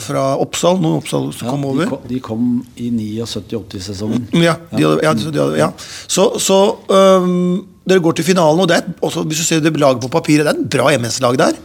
[0.03, 0.77] fra Oppsal.
[0.83, 1.89] Noen Oppsal som Ja, kom de, over.
[1.95, 4.27] kom, de kom i 79-80-sesongen.
[4.43, 5.71] Ja, de ja, ja.
[6.05, 6.59] Så, så
[6.93, 10.09] øhm, dere går til finalen, og det er, også, hvis du ser det laget på
[10.13, 11.57] papiret, det er et bra MS-lag der.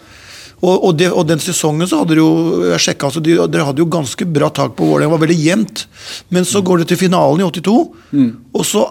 [0.59, 3.67] Og, og, det, og den sesongen så hadde dere jo jeg sjekket, altså de, Dere
[3.69, 5.85] hadde jo ganske bra tak på Vålerenga, det var veldig jevnt.
[6.35, 7.77] Men så går det til finalen i 82,
[8.59, 8.83] og så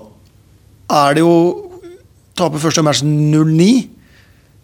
[0.96, 1.34] er det jo
[2.38, 3.68] Taper første matchen 0-9.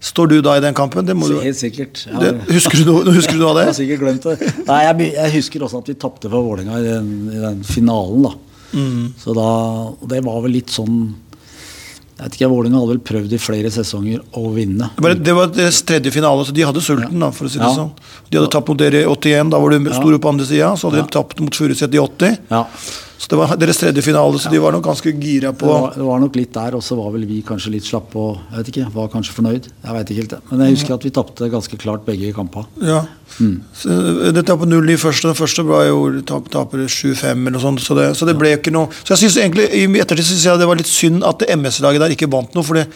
[0.04, 1.08] Står du da i den kampen?
[1.08, 2.04] Det må du, Helt sikkert.
[2.12, 2.20] Ja.
[2.22, 3.78] det, husker, du, noe- husker du noe av Jeg har det?
[3.80, 4.50] sikkert glemt det.
[4.68, 8.28] Nei, jeg, jeg husker også at vi tapte for Vålerenga i, den- i den finalen.
[8.28, 8.34] da.
[8.78, 9.08] Mm.
[9.22, 9.48] Så da,
[10.14, 11.00] Det var vel litt sånn
[12.24, 14.88] Jeg vet ikke, Vålerenga hadde vel prøvd i flere sesonger å vinne.
[14.96, 17.60] Det var, det var deres tredje finale, så de hadde sulten, da, for å si
[17.60, 17.74] det Ja.
[17.76, 17.90] sånn.
[18.32, 20.70] De hadde tapt mot dere i 81, da var du stor på andre sida.
[20.80, 21.04] Så hadde Ja.
[21.04, 22.38] de tapt mot Furuset i 80.
[22.50, 22.64] Ja,
[23.24, 25.94] Så det var deres tredje finale, så de var nok ganske gira Det på var,
[25.96, 28.58] det var nok litt der, og så var vel vi kanskje litt slappe og jeg
[28.58, 29.70] vet ikke, var kanskje fornøyd.
[29.72, 30.40] Jeg vet ikke helt det.
[30.50, 32.68] Men jeg husker at vi tapte ganske klart begge kampene.
[32.84, 33.00] Ja.
[33.40, 35.32] Så, eh, dette er på 0 i første.
[35.32, 37.86] Den første var jo tap, taper 7-5 eller noe sånt.
[37.88, 40.60] Så det, så det ble ikke noe Så jeg synes egentlig i ettertid synes jeg
[40.60, 42.90] det var litt synd at det MS-laget der ikke vant noe, for det,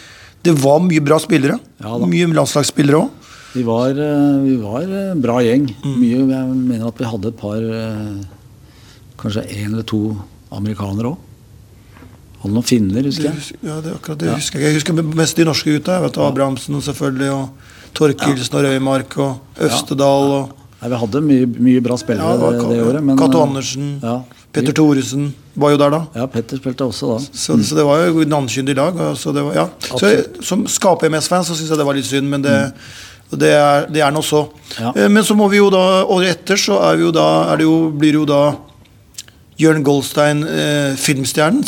[0.43, 1.55] det var mye bra spillere.
[1.79, 3.27] Ja mye landslagsspillere òg.
[3.55, 5.69] Vi var, eh, vi var en bra gjeng.
[5.87, 8.17] Mye, jeg mener at vi hadde et par eh,
[9.17, 10.01] Kanskje én eller to
[10.53, 11.17] amerikanere òg.
[12.43, 13.58] Hadde noen finner, husker jeg.
[13.65, 14.69] Ja, det er akkurat det husker jeg.
[14.69, 15.97] Jeg husker mest de norske gutta.
[15.97, 21.45] Jeg vet, Abrahamsen selvfølgelig, og Torkelsen og Røymark og Østedal og Nei, Vi hadde mye,
[21.65, 23.01] mye bra spillere Ja, det, det året.
[23.01, 24.19] Men, Cato eh, Andersen, Ja,
[24.53, 25.99] Petter Thoresen var jo der da.
[26.13, 27.17] ja, Petter spilte også da.
[27.34, 28.93] Så, så det var jo navnkyndig lag.
[29.01, 29.65] og Så det var, ja.
[29.82, 32.53] så jeg, som skaper MS-fan så syns jeg det var litt synd, men det,
[33.34, 34.43] det er, det er nå så.
[34.77, 34.93] Ja.
[34.93, 37.58] Eh, Men så må vi jo da, året etter så er vi jo da, er
[37.58, 38.41] det jo, blir jo da
[39.58, 41.63] Jørn Goldstein, eh, filmstjernen.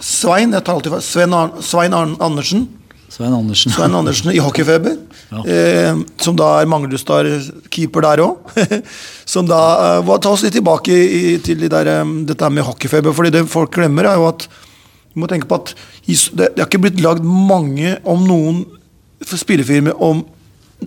[0.00, 0.94] Svein, jeg alltid.
[1.04, 2.68] Svein, Ar Svein Ar Andersen.
[3.12, 3.72] Svein Andersen.
[3.72, 4.96] Svein Andersen i Hockeyfeber.
[5.30, 5.42] Ja.
[5.44, 8.56] Eh, som da er Manglerudstad-keeper der òg.
[9.34, 9.60] som da
[10.00, 13.12] eh, Ta oss litt tilbake i, til de der, um, dette med Hockeyfeber.
[13.12, 14.48] fordi det folk glemmer, er jo at
[15.12, 15.74] du må tenke på at
[16.06, 18.62] det, det har ikke blitt lagd mange om noen
[19.20, 20.24] spillefilmer om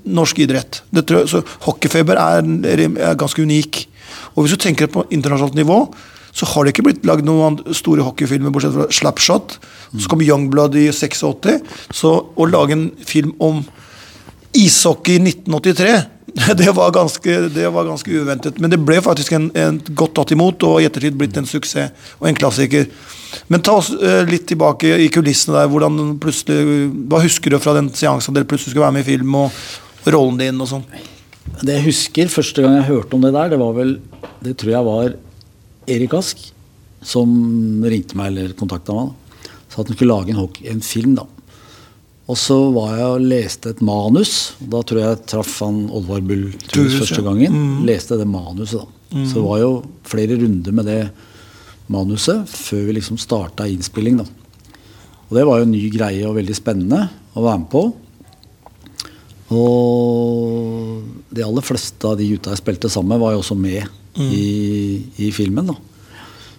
[0.03, 0.81] norsk idrett.
[0.89, 2.41] Det så Hockeyfeber er,
[2.73, 3.85] er ganske unik.
[4.35, 5.79] Og hvis du tenker på internasjonalt nivå,
[6.35, 9.55] så har det ikke blitt lagd noen store hockeyfilmer, bortsett fra Slapshot.
[9.95, 11.63] Så kom Youngblood i 86.
[11.95, 13.63] Så å lage en film om
[14.55, 15.95] ishockey i 1983
[16.59, 18.59] det var, ganske, det var ganske uventet.
[18.59, 22.11] Men det ble faktisk en, en godt tatt imot, og i ettertid blitt en suksess
[22.19, 22.89] og en klassiker.
[23.47, 25.71] Men ta oss eh, litt tilbake i kulissene der.
[25.71, 29.35] hvordan plutselig, Hva husker du fra den seansen dere plutselig skulle være med i film,
[29.45, 29.65] og,
[30.11, 30.83] rollen din og sånn?
[31.61, 33.95] Det jeg husker første gang jeg hørte om det der, det var vel
[34.43, 35.15] Det tror jeg var
[35.95, 36.41] Erik Ask
[37.05, 37.29] som
[37.85, 39.11] ringte meg eller kontakta meg.
[39.11, 39.51] da.
[39.69, 40.39] Sa at han skulle lage en,
[40.71, 41.13] en film.
[41.19, 41.27] da.
[42.25, 44.55] Og så var jeg og leste et manus.
[44.63, 47.51] og Da tror jeg jeg traff han Oddvar Bull Truls første ja.
[47.53, 47.83] Mm.
[47.85, 49.21] Leste det manuset, da.
[49.29, 49.69] Så det var jo
[50.09, 51.01] flere runder med det
[51.93, 54.17] manuset før vi liksom starta innspilling.
[54.17, 54.25] da.
[55.29, 57.05] Og det var jo en ny greie og veldig spennende
[57.35, 57.83] å være med på.
[59.53, 61.03] Og
[61.35, 65.03] de aller fleste av de gutta jeg spilte sammen med, var jo også med i,
[65.27, 65.69] i filmen.
[65.69, 65.75] da.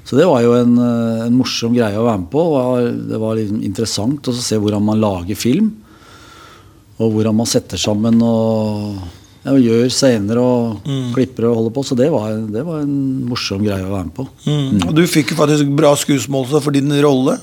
[0.07, 2.43] Så det var jo en, en morsom greie å være med på.
[3.11, 5.73] Det var, liksom interessant å se hvordan man lager film.
[7.03, 9.01] Og hvordan man setter sammen og,
[9.43, 11.85] ja, og gjør scener og klipper og holder på.
[11.91, 12.95] Så det var, det var en
[13.27, 14.29] morsom greie å være med på.
[14.87, 17.41] Og du fikk jo faktisk bra skuesmålelse for din rolle,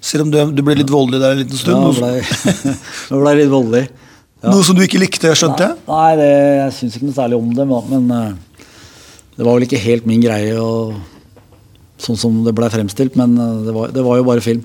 [0.00, 2.00] selv om du, du ble litt voldelig der en liten stund.
[2.00, 2.24] Ja, jeg
[2.64, 2.76] ble,
[3.12, 3.86] jeg ble litt voldelig.
[4.38, 4.52] Ja.
[4.52, 5.78] noe som du ikke likte, skjønte jeg?
[5.88, 8.66] Nei, det, jeg syns ikke noe særlig om det, men, eh,
[9.38, 10.98] det var vel ikke helt min greie, og,
[11.98, 13.18] sånn som det ble fremstilt.
[13.18, 14.62] Men eh, det var, det var jo bare film.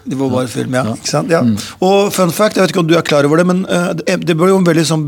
[0.00, 0.84] Det var bare film, ja.
[0.88, 0.94] Ja.
[0.96, 1.32] Ikke sant?
[1.32, 1.42] ja.
[1.84, 4.32] Og fun fact, jeg vet ikke om du er klar over det, men uh, det,
[4.32, 5.04] ble jo en veldig sånn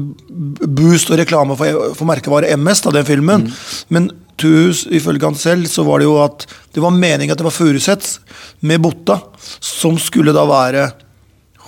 [0.69, 3.47] boost og reklame for, for merkevare MS, da, den filmen.
[3.93, 6.45] Men Tuhus, ifølge han selv, så var det jo at
[6.75, 8.19] det var meningen at det var Furuseths
[8.69, 9.19] med Botta
[9.63, 10.91] som skulle da være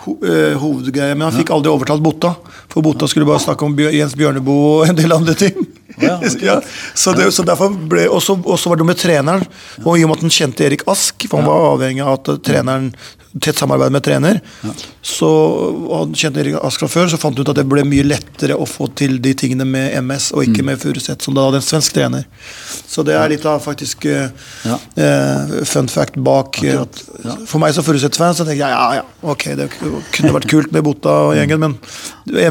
[0.04, 2.34] ho eh, hovedgreia, men han fikk aldri overtalt Botta.
[2.72, 5.58] For Botta skulle bare snakke om Bjør Jens Bjørneboe og en del andre ting.
[5.96, 6.40] Ja, okay.
[6.48, 6.58] Ja,
[6.94, 9.44] så, det, så derfor ble og så var det med treneren.
[9.84, 12.32] Og i og med at han kjente Erik Ask, for han var avhengig av at
[12.46, 12.92] treneren
[13.42, 14.37] tett samarbeid med trener,
[15.03, 15.27] så
[15.90, 18.55] og kjente Erik Ask fra før, så fant han ut at det ble mye lettere
[18.55, 20.53] å få til de tingene med MS, og Mm.
[20.53, 22.25] ikke med Furuseth, som da hadde en svensk trener.
[22.87, 24.29] Så det er litt av faktisk eh,
[24.64, 24.79] Ja.
[24.97, 26.85] eh, fun fact bak eh, ja.
[27.47, 29.70] For meg som Furuseth-fan, så tenker jeg ja, ja, ok, det
[30.12, 31.79] kunne vært kult med Botta og gjengen, men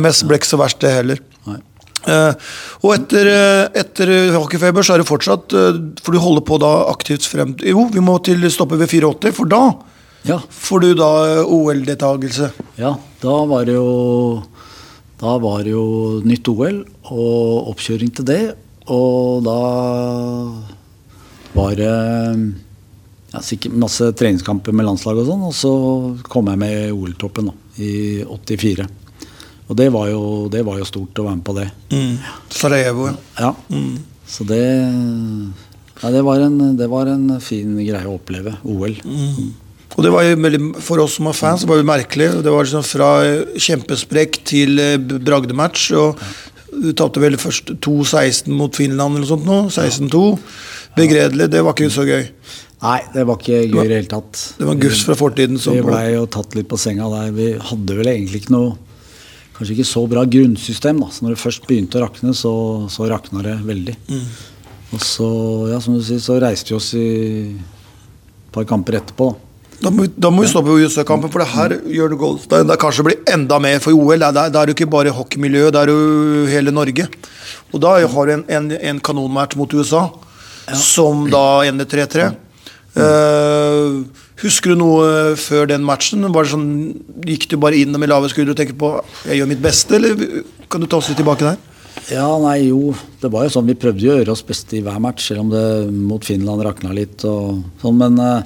[0.02, 1.20] MS ble ikke så verst, det heller.
[1.48, 1.60] Nei.
[2.04, 2.34] Eh,
[2.84, 3.30] og etter,
[3.80, 7.86] etter hockeyfeber så er det fortsatt uh, For du holder på da aktivt frem Jo,
[7.88, 9.62] vi må til stoppe ved 84, for da
[10.24, 12.52] Ja, får du da eh, OL-deltakelse.
[12.80, 14.44] ja, da var det jo
[15.20, 16.82] Da var det jo nytt OL
[17.12, 18.42] og oppkjøring til det.
[18.92, 19.60] Og da
[21.54, 21.92] var det
[23.32, 25.46] ja, sikkert masse treningskamper med landslaget og sånn.
[25.48, 25.72] Og så
[26.28, 27.94] kom jeg med i OL-troppen da, i
[28.28, 28.88] 84.
[29.70, 31.70] Og det var, jo, det var jo stort å være med på det.
[32.52, 33.16] Sarajevo, ja.
[33.40, 33.54] Ja.
[34.28, 38.58] Så det ja, det, var en, det var en fin greie å oppleve.
[38.68, 38.98] OL.
[39.94, 42.30] Og det var jo veldig, For oss som var fans, det var jo merkelig.
[42.46, 45.92] Det var liksom Fra eh, kjempesprekk til eh, bragdematch.
[46.00, 46.20] og
[46.74, 49.60] Du tapte vel først 2-16 mot Finland eller noe sånt nå.
[49.70, 50.24] 16-2.
[50.98, 51.50] Begredelig.
[51.54, 52.26] Det var ikke så gøy.
[52.84, 54.40] Nei, det var ikke gøy i det hele tatt.
[54.58, 55.60] Det var gufs fra fortiden.
[55.62, 57.30] Som Vi blei jo tatt litt på senga der.
[57.36, 58.74] Vi hadde vel egentlig ikke noe
[59.54, 60.98] Kanskje ikke så bra grunnsystem.
[60.98, 62.54] da, så Når det først begynte å rakne, så,
[62.90, 63.94] så rakna det veldig.
[64.94, 65.28] Og så,
[65.70, 67.04] ja, som du sier, så reiste vi oss i
[67.54, 69.30] et par kamper etterpå.
[69.30, 69.53] da.
[69.84, 72.78] Da må, vi- da må vi stoppe USA-kampen, for det her gjør det Goldstein det
[72.80, 74.20] kanskje blir enda mer for OL.
[74.20, 77.08] Da er, det ikke bare hockeymiljøet, det er jo hele Norge.
[77.74, 80.06] Og da har du en, en, en kanonmatch mot USA,
[80.78, 82.30] som da ender 3-3.
[82.96, 84.04] Eh,
[84.44, 86.24] husker du noe før den matchen?
[86.32, 86.68] Var det sånn,
[87.26, 88.92] Gikk du bare inn med lave skuldre og tenkte på
[89.28, 91.58] jeg gjør mitt beste, eller kan du ta oss litt tilbake der?
[92.12, 92.94] Ja, nei, jo.
[93.22, 95.44] Det var jo sånn, Vi prøvde jo å gjøre oss beste i hver match, selv
[95.46, 97.24] om det mot Finland rakna litt.
[97.26, 98.44] og sånn, Men, eh,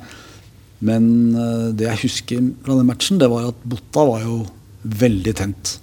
[0.86, 4.44] men eh, det jeg husker fra den matchen, det var at Botta var jo
[4.88, 5.78] veldig tent.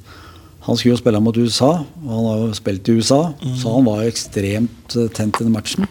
[0.65, 3.21] Han skulle jo spille mot USA, og han har jo spilt i USA,
[3.59, 5.89] så han var jo ekstremt eh, tent i den matchen.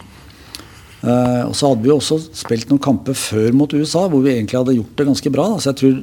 [1.03, 4.37] Uh, og så hadde vi jo også spilt noen kamper før mot USA, hvor vi
[4.37, 5.49] egentlig hadde gjort det ganske bra.
[5.51, 5.57] Da.
[5.59, 5.97] Så jeg tror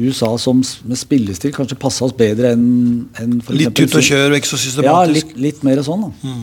[0.00, 2.64] USA som, med spillestil kanskje passa oss bedre enn
[3.20, 5.34] en Litt eksempel ut og kjør og ikke så ja, systematisk?
[5.34, 6.38] litt, litt mer sånn, da.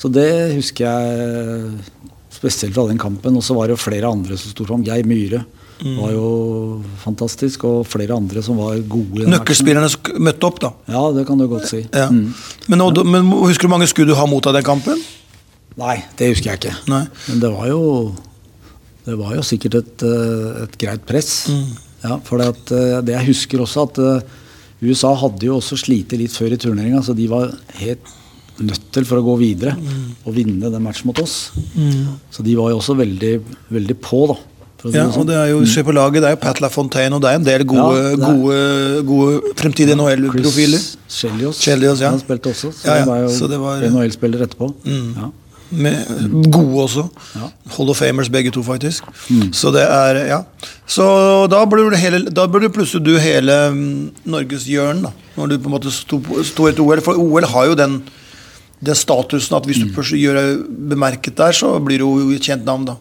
[0.00, 1.99] Så det husker jeg
[2.30, 3.36] spesielt fra den kampen.
[3.36, 4.84] Og så var det jo flere andre som sto fram.
[4.86, 5.44] Geir Myhre
[5.80, 9.24] var jo fantastisk, og flere andre som var gode.
[9.32, 10.70] Nøkkelspillerne som møtte opp, da.
[10.92, 11.80] Ja, det kan du godt si.
[11.96, 12.10] Ja.
[12.12, 12.34] Mm.
[12.68, 15.00] Men, nå- men husker du hvor mange skudd du har mottatt den kampen?
[15.80, 16.74] Nei, det husker jeg ikke.
[16.92, 17.06] Nei.
[17.30, 17.80] Men det var jo
[19.06, 21.48] Det var jo sikkert et, eh, et greit press.
[22.04, 24.20] Ja, for det, at, eh, det jeg husker også, at eh,
[24.84, 27.48] USA hadde jo også slitt litt før i turneringa, så de var
[27.80, 28.04] helt
[28.66, 29.74] nødt til for å gå videre
[30.26, 31.50] og vinne den matchen mot oss.
[32.30, 33.34] Så de var jo også veldig,
[33.72, 34.38] veldig på, da.
[34.80, 35.20] Si Ja, sånn.
[35.20, 37.34] og det er jo, Se på laget, det er jo Pat LaFontaine, og det er
[37.36, 40.80] en del gode, Ja, gode, gode fremtidige NHL-profiler.
[40.80, 42.08] Chris Chelios, Chelios, ja.
[42.14, 44.72] han spilte også, så Ja, ja, var jo det var- NHL-spiller etterpå.
[44.86, 45.14] Mm.
[45.20, 45.28] Ja.
[45.70, 47.04] Med gode også.
[47.36, 47.50] Ja.
[47.76, 49.04] Hall of Famers begge to, faktisk.
[49.52, 50.40] Så det er Ja.
[50.88, 55.10] Så da blir, det hele, da blir det plutselig du hele mm, Norges hjørne, da.
[55.36, 57.00] Når du på en måte sto, sto et OL.
[57.00, 58.02] For OL har jo den,
[58.80, 60.60] den statusen at hvis du først gjør deg
[60.94, 62.96] bemerket der, så blir du jo et kjent navn, da.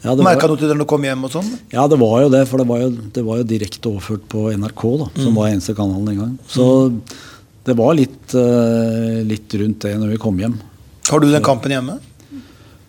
[0.00, 1.48] Ja, Merka du til det når du kom hjem og sånn?
[1.74, 4.46] Ja, det var jo det, for det var jo, det var jo direkte overført på
[4.54, 5.24] NRK, da, Mm.
[5.26, 6.38] som var eneste kanalen den gang.
[6.48, 6.68] Så
[7.68, 10.54] det var litt, uh, litt rundt det når vi kom hjem.
[11.10, 11.98] Har du den kampen hjemme?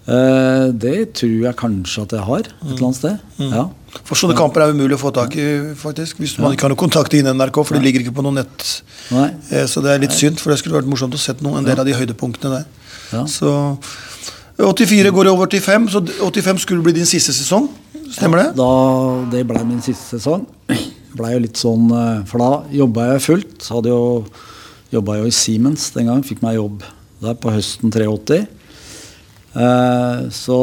[0.07, 3.19] Uh, det tror jeg kanskje at jeg har, et eller annet sted.
[3.41, 3.51] Mm.
[3.53, 3.65] Ja.
[4.07, 6.19] For sånne kamper er umulig å få tak i, faktisk.
[6.23, 8.37] Hvis man ikke har noe kontakt inn i NRK, for det ligger ikke på noe
[8.39, 8.67] nett.
[9.11, 9.27] Nei.
[9.51, 11.67] Eh, Så det er litt synd, for det skulle vært morsomt å sett noen, en
[11.67, 12.65] del av de høydepunktene der.
[13.11, 13.25] Ja.
[13.27, 13.51] Så
[14.61, 17.67] 84 går over til 5, så 85 skulle bli din siste sesong.
[18.11, 18.47] Stemmer det?
[18.59, 18.69] Da,
[19.31, 20.47] det ble min siste sesong.
[21.11, 23.67] Ble jo litt sånn, eh, For da jobba jeg fullt.
[23.67, 24.03] Hadde jo
[24.91, 26.19] Jobba jo i Siemens den gang.
[26.23, 26.81] Fikk meg jobb
[27.23, 28.41] der på høsten 83.
[29.55, 30.57] Eh, så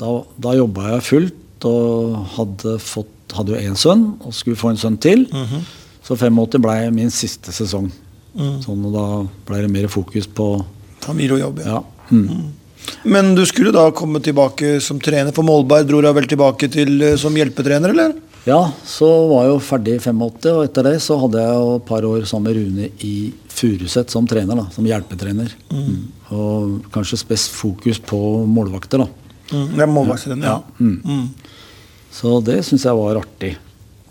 [0.00, 4.72] da, da jobba jeg fullt og hadde, fått, hadde jo én sønn og skulle få
[4.72, 5.26] en sønn til.
[6.06, 7.90] Så 85 ble min siste sesong.
[8.64, 9.06] Sånn, og da
[9.48, 10.52] ble det mer fokus på
[11.00, 11.78] Familie og jobb, ja.
[11.78, 11.82] ja.
[12.12, 12.50] Mm.
[13.08, 15.86] Men du skulle da komme tilbake som trener, for Målberg.
[15.88, 18.16] dro deg vel tilbake til eh, som hjelpetrener, eller?
[18.48, 21.74] Ja, så var jeg jo ferdig i 85, og etter det så hadde jeg jo
[21.76, 23.14] et par år sammen med Rune i
[23.52, 25.52] Furuset som trener, da, som hjelpetrener.
[25.68, 25.96] Mm.
[26.36, 29.19] Og kanskje spes fokus på målvakter, da.
[29.50, 29.66] Mm.
[29.74, 30.60] Det er målvaktstrener, ja.
[30.78, 31.00] Mm.
[31.04, 31.56] Mm.
[32.14, 33.54] Så det syns jeg var artig.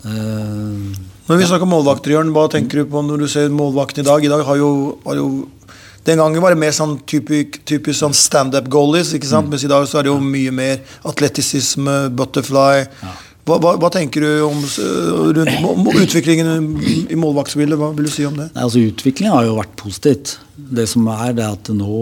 [0.04, 0.90] Uh,
[1.28, 4.24] Når vi snakker målvakter, Jørn, hva tenker du på når du ser målvakten i dag?
[4.24, 4.70] I dag har jo,
[5.04, 5.26] har jo
[6.06, 9.50] Den gangen var det mer sånn typisk, typisk sånn standup goalies, ikke sant?
[9.52, 12.86] mens i dag så er det jo mye mer atletisisme, butterfly.
[13.44, 14.62] Hva, hva, hva tenker du om,
[15.36, 16.80] rundt utviklingen
[17.12, 17.76] i målvaktspillet?
[17.76, 18.48] Hva vil du si om det?
[18.54, 20.38] Nei, altså Utviklingen har jo vært positivt.
[20.56, 22.00] Det som er, det er at nå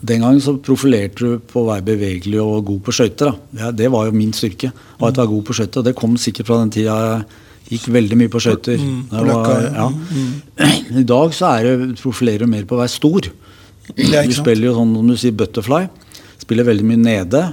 [0.00, 3.34] Den gangen så profilerte du på å være bevegelig og god på skøyter.
[3.58, 4.72] Ja, det var jo min styrke.
[4.98, 5.82] Og at jeg var god på skøyter.
[5.82, 8.80] Og det kom sikkert fra den tida jeg gikk veldig mye på skøyter.
[8.80, 9.88] Mm, ja.
[11.02, 13.28] I dag så er det, profilerer du mer på å være stor.
[13.90, 15.84] Du spiller jo sånn, som du sier butterfly,
[16.40, 17.44] spiller veldig mye nede.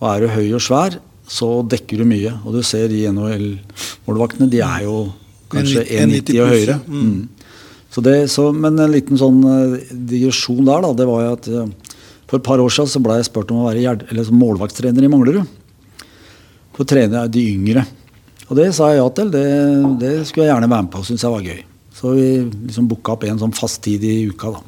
[0.00, 0.96] Og er du høy og svær,
[1.30, 2.36] så dekker du mye.
[2.44, 4.96] Og du ser de NHL-målvaktene, de er jo
[5.50, 6.78] kanskje 1,90 1,90 og høyere.
[6.86, 7.39] Mm.
[7.90, 7.94] Mm.
[7.94, 11.48] Så det, så, men en liten sånn eh, digresjon der, da, det var jo at
[11.50, 11.96] eh,
[12.30, 15.48] for et par år siden så ble jeg spurt om å være målvaktstrener i Manglerud.
[16.76, 17.82] For å trene de yngre.
[18.46, 19.32] Og det sa jeg ja til.
[19.34, 19.46] Det,
[19.98, 21.64] det skulle jeg gjerne være med på, Syns jeg var gøy.
[22.00, 22.28] Så vi
[22.68, 24.62] liksom booka opp en sånn fast tid i uka, da.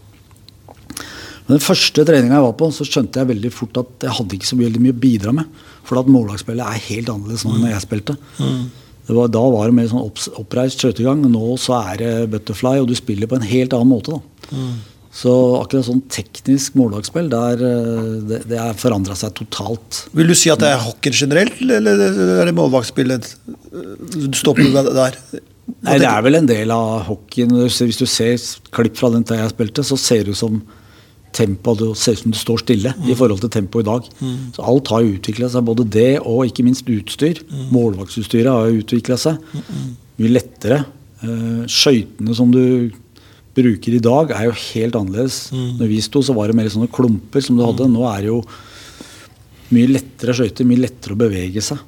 [1.46, 4.37] Men den første treninga jeg var på, så skjønte jeg veldig fort at jeg hadde
[4.38, 5.62] ikke så mye å bidra med.
[5.87, 8.18] For at mållagsspillet er helt annerledes nå enn da jeg spilte.
[8.38, 11.25] Det var, da var det mer sånn opp, oppreist skøytegang.
[11.33, 14.19] Nå så er det butterfly, og du spiller på en helt annen måte.
[14.19, 14.57] da.
[15.12, 15.29] Så
[15.61, 17.65] akkurat sånn teknisk mållagsspill, eh,
[18.31, 20.07] det, det har forandra seg totalt.
[20.17, 22.01] Vil du si at det er hockey generelt, eller
[22.41, 23.35] er det målvaktspillet?
[24.15, 25.19] Du stopper der?
[25.83, 27.53] Nei, Det er vel en del av hockeyen.
[27.53, 30.33] Hvis du ser- Hvis du ser klipp fra den tida jeg spilte, så ser det
[30.33, 30.62] ut som
[31.33, 34.09] tempoet det ser ut som det står stille i forhold til tempoet i dag.
[34.57, 37.42] Så alt har jo utvikla seg, både det og ikke minst utstyr.
[37.73, 39.38] Målvaktsutstyret har jo utvikla seg.
[40.21, 40.83] Mye lettere.
[41.23, 42.90] Uh, Skøytene som du
[43.57, 45.51] bruker i dag, er jo helt annerledes.
[45.53, 47.88] Når vi sto, så var det mer sånne klumper som du hadde.
[47.92, 48.42] Nå er det jo
[49.73, 51.81] mye lettere skøyter, mye lettere å bevege seg.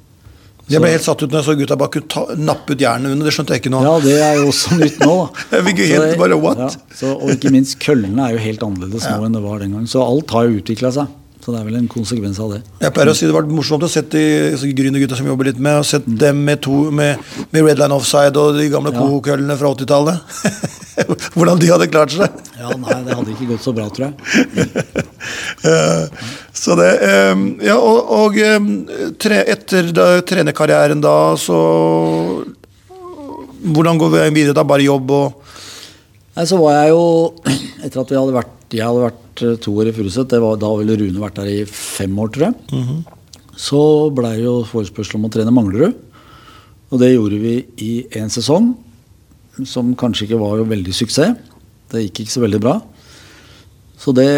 [0.73, 3.13] Jeg ble helt satt ut når jeg så gutta bare kunne ta, nappe ut jernet
[3.13, 3.29] under.
[3.29, 3.83] Det skjønte jeg ikke nå.
[3.85, 5.17] Ja, det er jo også nytt nå.
[5.51, 5.61] da.
[5.95, 6.63] Helt bare, what?
[6.63, 9.77] Ja, så, og ikke minst køllene er jo helt annerledes nå enn det var den
[9.77, 9.91] gangen.
[9.91, 11.13] Så alt har jo utvikla seg.
[11.45, 12.63] Så det er vel en konsekvens av det.
[12.81, 15.59] Jeg pleier å si det var morsomt å sette de altså, Grünergutta som jobber litt
[15.61, 17.21] med, og sett dem med, to, med,
[17.53, 19.03] med Red Line Offside og de gamle Ja.
[19.03, 20.17] kohokøllene fra 80-tallet.
[21.37, 22.39] Hvordan de hadde klart seg.
[22.57, 24.15] Ja, nei, det hadde ikke gått så bra, tror jeg.
[25.65, 28.67] Eh, Så det eh, Ja, og, og eh,
[29.21, 31.57] tre, etter da, trenerkarrieren da, så
[33.65, 34.65] Hvordan går vi videre da?
[34.69, 35.41] Bare jobb og
[36.37, 37.05] Nei, så var jeg jo
[37.87, 40.97] Etter at vi hadde vært, jeg hadde vært eh, to år i Furuset, da ville
[41.01, 42.55] Rune vært der i fem år, tror jeg.
[43.57, 43.81] Så
[44.15, 45.95] blei jo forespørsel om å trene Manglerud.
[46.93, 48.75] Og det gjorde vi i én sesong,
[49.67, 51.35] som kanskje ikke var jo veldig suksess.
[51.91, 52.79] Det gikk ikke så veldig bra.
[53.99, 54.29] Så det,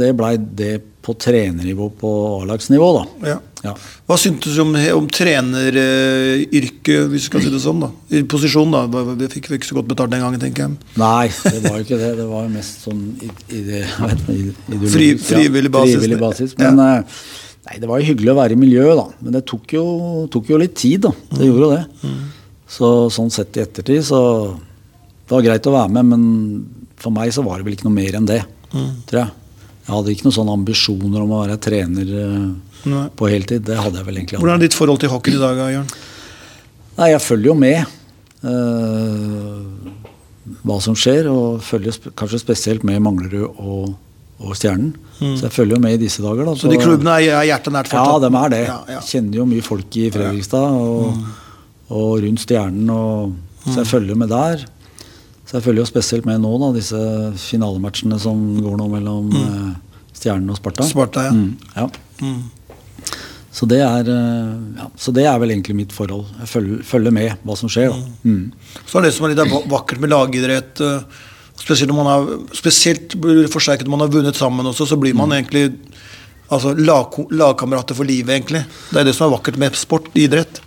[0.00, 2.10] det blei det på trenernivå på
[2.42, 3.04] A-lagsnivå, da.
[3.32, 3.38] ja.
[3.60, 3.74] Ja.
[4.08, 7.82] Hva syntes du om, om treneryrket, hvis vi skal si det sånn?
[7.84, 7.90] da?
[8.16, 8.86] I posisjon, da.
[9.20, 10.78] Vi fikk ikke så godt betalt den gangen, tenker jeg.
[11.00, 12.10] Nei, det var jo ikke det.
[12.20, 13.82] Det var mest sånn i, i det,
[14.32, 15.96] ideologisk, Fri- frivillig basis.
[15.98, 16.54] frivillig basis.
[16.60, 16.88] Men ja.
[17.68, 19.06] nei, det var jo hyggelig å være i miljøet, da.
[19.26, 19.84] Men det tok jo,
[20.32, 21.12] tok jo litt tid, da.
[21.36, 22.14] Det gjorde jo det.
[22.70, 24.20] Så sånn sett i ettertid, så
[25.30, 26.22] Det var greit å være med, men
[26.98, 28.40] for meg så var det vel ikke noe mer enn det,
[29.06, 29.30] tror jeg.
[29.86, 32.48] Jeg hadde ikke noen sånne ambisjoner om å være trener eh,
[32.88, 33.06] Nei.
[33.16, 33.64] på heltid.
[33.66, 34.44] Det hadde jeg vel egentlig aldri.
[34.46, 35.88] Hvordan er ditt forhold til hockey i dag, Jørn?
[37.00, 37.96] Nei, jeg følger jo med
[38.40, 39.60] Uh,
[40.64, 43.90] hva som skjer, og følger sp kanskje spesielt med Manglerud og,
[44.40, 44.94] og Stjernen.
[45.20, 46.46] Så jeg følger jo med i disse dager.
[46.48, 48.24] Da, Så, Så de klubbene er, er hjertet nært Ja, fortsatt?
[48.24, 48.60] de er det.
[48.64, 49.00] Ja, ja.
[49.04, 51.18] Kjenner jo mye folk i Fredrikstad og,
[51.92, 52.88] og rundt Stjernen.
[52.94, 53.34] Og,
[53.66, 54.64] så jeg følger med der.
[55.44, 57.02] Så jeg følger jo spesielt med nå, da, disse
[57.44, 59.68] finalematchene som går nå mellom mm.
[60.16, 60.88] Stjernen og Sparta.
[60.88, 61.36] Sparta, ja.
[61.36, 62.32] Mm, ja.
[63.50, 64.86] Så, det er, eh, ja.
[64.94, 66.28] så det er vel egentlig mitt forhold.
[66.38, 67.90] Jeg følger, følger med hva som skjer.
[67.90, 68.30] Da.
[68.30, 68.78] Mm.
[68.86, 71.26] Så er det som er litt vakkert med lagidrett, eh,
[71.60, 73.16] spesielt når man har spesielt
[73.52, 75.18] forsterket når man har vunnet sammen også, så blir Mm.
[75.18, 75.64] man egentlig
[76.50, 78.64] altså, lag, lagkamerater for livet, egentlig.
[78.90, 80.60] Det er det som er vakkert med sport, idrett.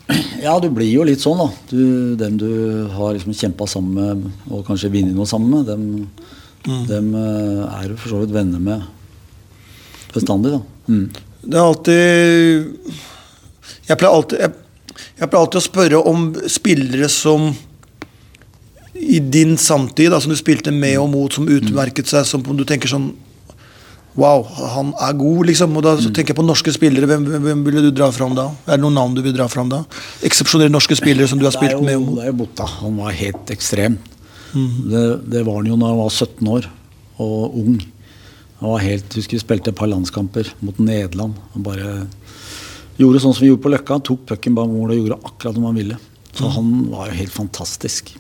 [0.44, 1.50] Ja, du blir jo litt sånn, da.
[1.72, 6.10] Du, dem du har liksom kjempa sammen med, og kanskje vunnet noe sammen med, dem,
[6.90, 8.84] dem eh, er du for så vidt venner med
[10.14, 10.62] bestandig, da.
[10.92, 11.08] Mm.
[11.44, 12.94] Det er alltid
[13.90, 14.52] Jeg pleier alltid, jeg,
[15.20, 17.52] jeg pleier alltid å spørre om spillere som
[19.04, 22.64] i din samtid, da, som du spilte med og mot, som utmerket seg, som du
[22.68, 23.12] tenker sånn
[24.14, 25.72] Wow, han er god, liksom.
[25.80, 27.08] Og da så tenker jeg på norske spillere.
[27.10, 28.44] Hvem, hvem, ville du dra fram da?
[28.68, 29.80] Er det noen navn du vil dra fram da?
[30.28, 32.68] Eksepsjonelle norske spillere som du har spilt jo, med det er jo Botta.
[32.84, 33.98] Han var helt ekstrem.
[34.54, 35.04] det,
[35.34, 36.70] det var han jo da han var 17 år
[37.26, 37.80] og ung.
[38.64, 41.36] Han var helt, husker vi spilte et par landskamper mot Nederland.
[41.52, 42.06] Han bare
[42.96, 43.98] gjorde sånn som vi gjorde på Løkka.
[43.98, 45.98] Han tok pucken bak mål og gjorde akkurat som han ville.
[46.32, 48.14] Så han var jo helt fantastisk.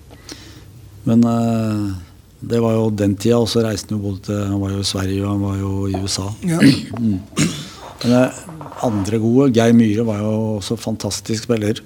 [1.08, 1.96] Men uh,
[2.44, 4.84] det var jo den tida, og så reiste han jo både til Han var jo
[4.84, 6.28] i Sverige og han var jo i USA.
[6.44, 6.60] Ja.
[8.04, 8.44] Men uh,
[8.84, 11.80] andre gode, Geir Myhre var jo også fantastisk spiller.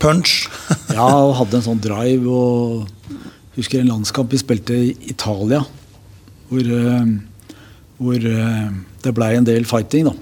[0.00, 0.46] Punch.
[0.96, 3.18] Ja, og hadde en sånn drive og
[3.58, 5.60] Husker en landskamp vi spilte i Italia,
[6.48, 7.12] hvor, eh,
[7.98, 8.66] hvor eh,
[9.04, 10.14] det blei en del fighting, da.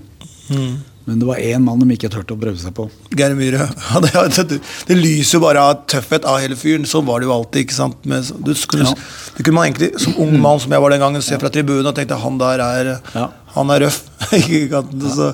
[0.51, 0.77] Mm.
[1.07, 2.89] Men det var én mann de ikke turte å prøve seg på.
[3.15, 3.69] Geir Myhre.
[3.95, 4.59] Ja, det, det,
[4.89, 6.87] det lyser jo bare av tøffhet av hele fyren.
[6.89, 7.63] Sånn var det jo alltid.
[7.63, 8.01] ikke sant?
[8.11, 8.95] Med, du skulle, Ja.
[9.37, 11.87] det kunne man egentlig, Som ung mann som jeg var den gangen, se fra tribunen
[11.87, 13.29] og tenkte han der er Ja.
[13.55, 14.03] Han er røff.
[15.17, 15.31] Så,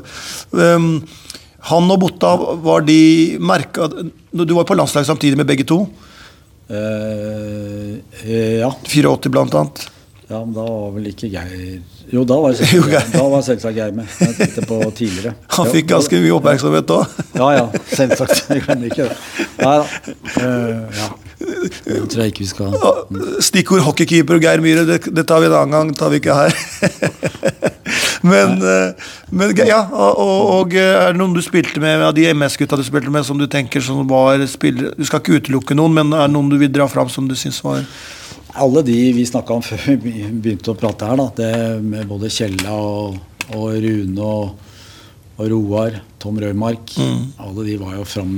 [0.52, 0.90] um,
[1.72, 5.86] han og Botta, var de merka Du var på landslag samtidig med begge to.
[6.68, 7.96] Uh,
[8.28, 8.68] ja.
[8.92, 9.86] 84 blant annet.
[10.32, 13.96] Ja, men da var vel ikke Geir Jo, da var, selvsagt, da var selvsagt Geir
[13.96, 14.08] med.
[14.20, 15.34] Jeg tenkte på tidligere.
[15.58, 17.02] Han fikk ganske mye oppmerksomhet da.
[17.42, 18.46] Ja, ja, selvsagt.
[18.48, 19.18] Jeg glemmer ikke det.
[19.60, 20.14] Nei da.
[20.38, 21.10] Uh, ja.
[21.42, 22.74] Det tror jeg ikke vi skal
[23.42, 25.90] Stikkord hockeykeeper og Geir Myhre, det, det tar vi en annen gang.
[25.98, 26.54] tar vi ikke her.
[28.30, 32.78] men, eh, men ja, og, og er det noen du spilte med av de MS-gutta
[32.78, 36.14] du spilte med, som du tenker som var spillere Du skal ikke utelukke noen, men
[36.14, 37.82] er det noen du vil dra fram som du syns var
[38.52, 41.52] Alle de vi snakka om før vi begynte å prate her, da, det
[41.84, 43.16] med både Kjella og,
[43.56, 44.68] og Rune og,
[45.38, 48.34] og Roar, Tom Røymark Alle de var jo fram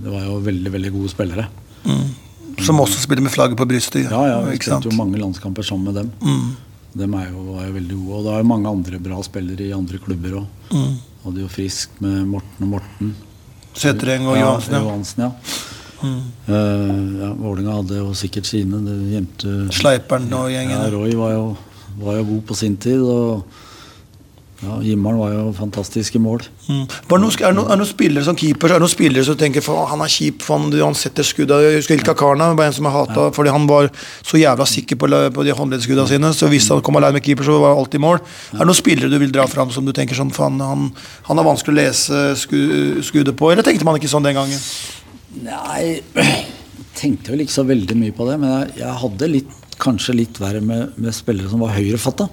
[0.00, 1.44] Det var jo veldig, veldig gode spillere.
[2.60, 4.08] Som også spiller med flagget på brystet.
[4.10, 6.10] Ja, ja, Vi spilte jo mange landskamper sammen med dem.
[6.20, 6.50] Mm.
[7.00, 8.18] Dem er jo, var jo veldig gode.
[8.18, 10.70] Og det er jo mange andre bra spillere i andre klubber òg.
[10.74, 10.94] Mm.
[11.24, 13.12] Hadde jo Frisk med Morten og Morten.
[13.76, 14.82] Setereng og Johansen, ja.
[14.82, 15.30] Johansen, ja.
[16.00, 16.20] Mm.
[16.48, 18.82] Eh, ja, Vålinga hadde jo sikkert sine.
[18.86, 20.76] Det gjemte Sleiperen og gjengen.
[20.76, 21.48] Ja, Roy var jo,
[22.00, 23.02] var jo god på sin tid.
[23.04, 23.44] Og
[24.60, 26.42] ja, Himmelen var jo fantastisk i mål.
[26.66, 26.82] Mm.
[26.84, 29.86] Noen, er, det noen, noen spillere som keeper Er det noen spillere som tenker for,
[29.88, 32.86] han er kjip, for han, han setter skudda Jeg husker Ilka Karna, bare en som
[32.86, 33.88] jeg hata, fordi han var
[34.20, 36.34] så jævla sikker på, på de håndleddskudda sine.
[36.36, 38.20] Så hvis han kom alene med keeper, så var han alltid i mål.
[38.52, 40.90] Er det noen spillere du vil dra fram som du tenker sånn faen, han,
[41.30, 43.50] han er vanskelig å lese skuddet på?
[43.54, 44.60] Eller tenkte man ikke sånn den gangen?
[45.44, 46.44] Nei, jeg
[46.98, 48.36] tenkte vel ikke så veldig mye på det.
[48.42, 52.26] Men jeg, jeg hadde litt, kanskje litt verre med, med spillere som var høyrefatta.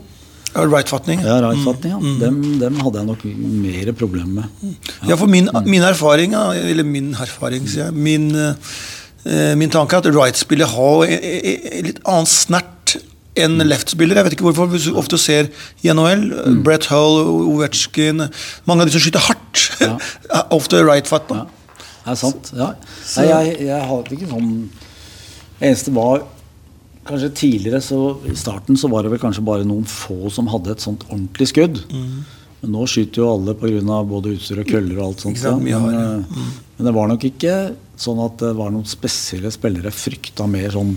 [0.56, 1.20] Ja, Right-fatning?
[1.22, 2.14] Ja, right-fatning, ja.
[2.24, 3.26] Dem, dem hadde jeg nok
[3.62, 4.78] mer problemer med.
[5.06, 10.08] Ja, for min, min erfaring, eller min erfaring, sier jeg, min, eh, min tanke er
[10.08, 12.96] at right-spillet har e- e- e- litt annen snert
[13.38, 14.18] enn left-spiller.
[14.18, 15.52] Jeg vet ikke hvorfor, hvis du ofte ser
[15.86, 16.26] i NHL,
[16.66, 17.20] Brett Hull,
[17.54, 18.24] Ovetsjkin
[18.66, 19.94] Mange av de som skyter hardt, Ja.
[20.40, 21.44] er ofte right-fatta.
[22.08, 22.50] Det er sant.
[22.56, 22.72] Ja.
[23.18, 24.52] Nei, jeg, jeg hadde ikke sånn
[25.58, 26.22] Eneste var
[27.08, 27.98] Kanskje tidligere, så
[28.28, 31.46] i starten så var det vel kanskje bare noen få som hadde et sånt ordentlig
[31.54, 31.78] skudd.
[32.60, 34.02] Men nå skyter jo alle pga.
[34.04, 35.40] både utstyr og køller og alt sånt.
[35.40, 36.42] Sant, men, eh,
[36.76, 37.54] men det var nok ikke
[37.96, 40.92] sånn at det var noen spesielle spillere frykta mer sånn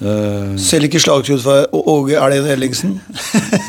[0.00, 2.96] uh, Selv ikke slagskudd fra Åge Elgen Ellingsen.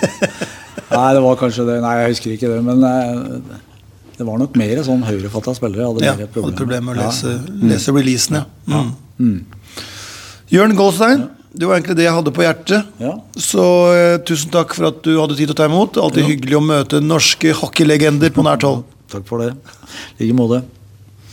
[0.93, 1.79] Nei, det var kanskje det.
[1.83, 2.63] Nei, jeg husker ikke det.
[2.63, 3.61] Men eh,
[4.17, 5.87] det var nok mer sånn høyrefatta spillere.
[5.89, 7.07] Hadde Ja, mer hadde problemer med å Ja.
[7.09, 8.01] lese, releasene.
[8.01, 8.45] releasen, ja.
[8.67, 8.91] Mm.
[9.19, 9.45] Mm.
[10.53, 12.85] Jørn Goldstein, det var egentlig det jeg hadde på hjertet.
[12.99, 13.13] Ja.
[13.37, 15.97] Så eh, tusen takk for at du hadde tid til å ta imot.
[16.01, 18.83] Alltid hyggelig å møte norske hockeylegender på nært hold.
[19.13, 19.51] Takk for det.
[20.19, 20.63] I like måte.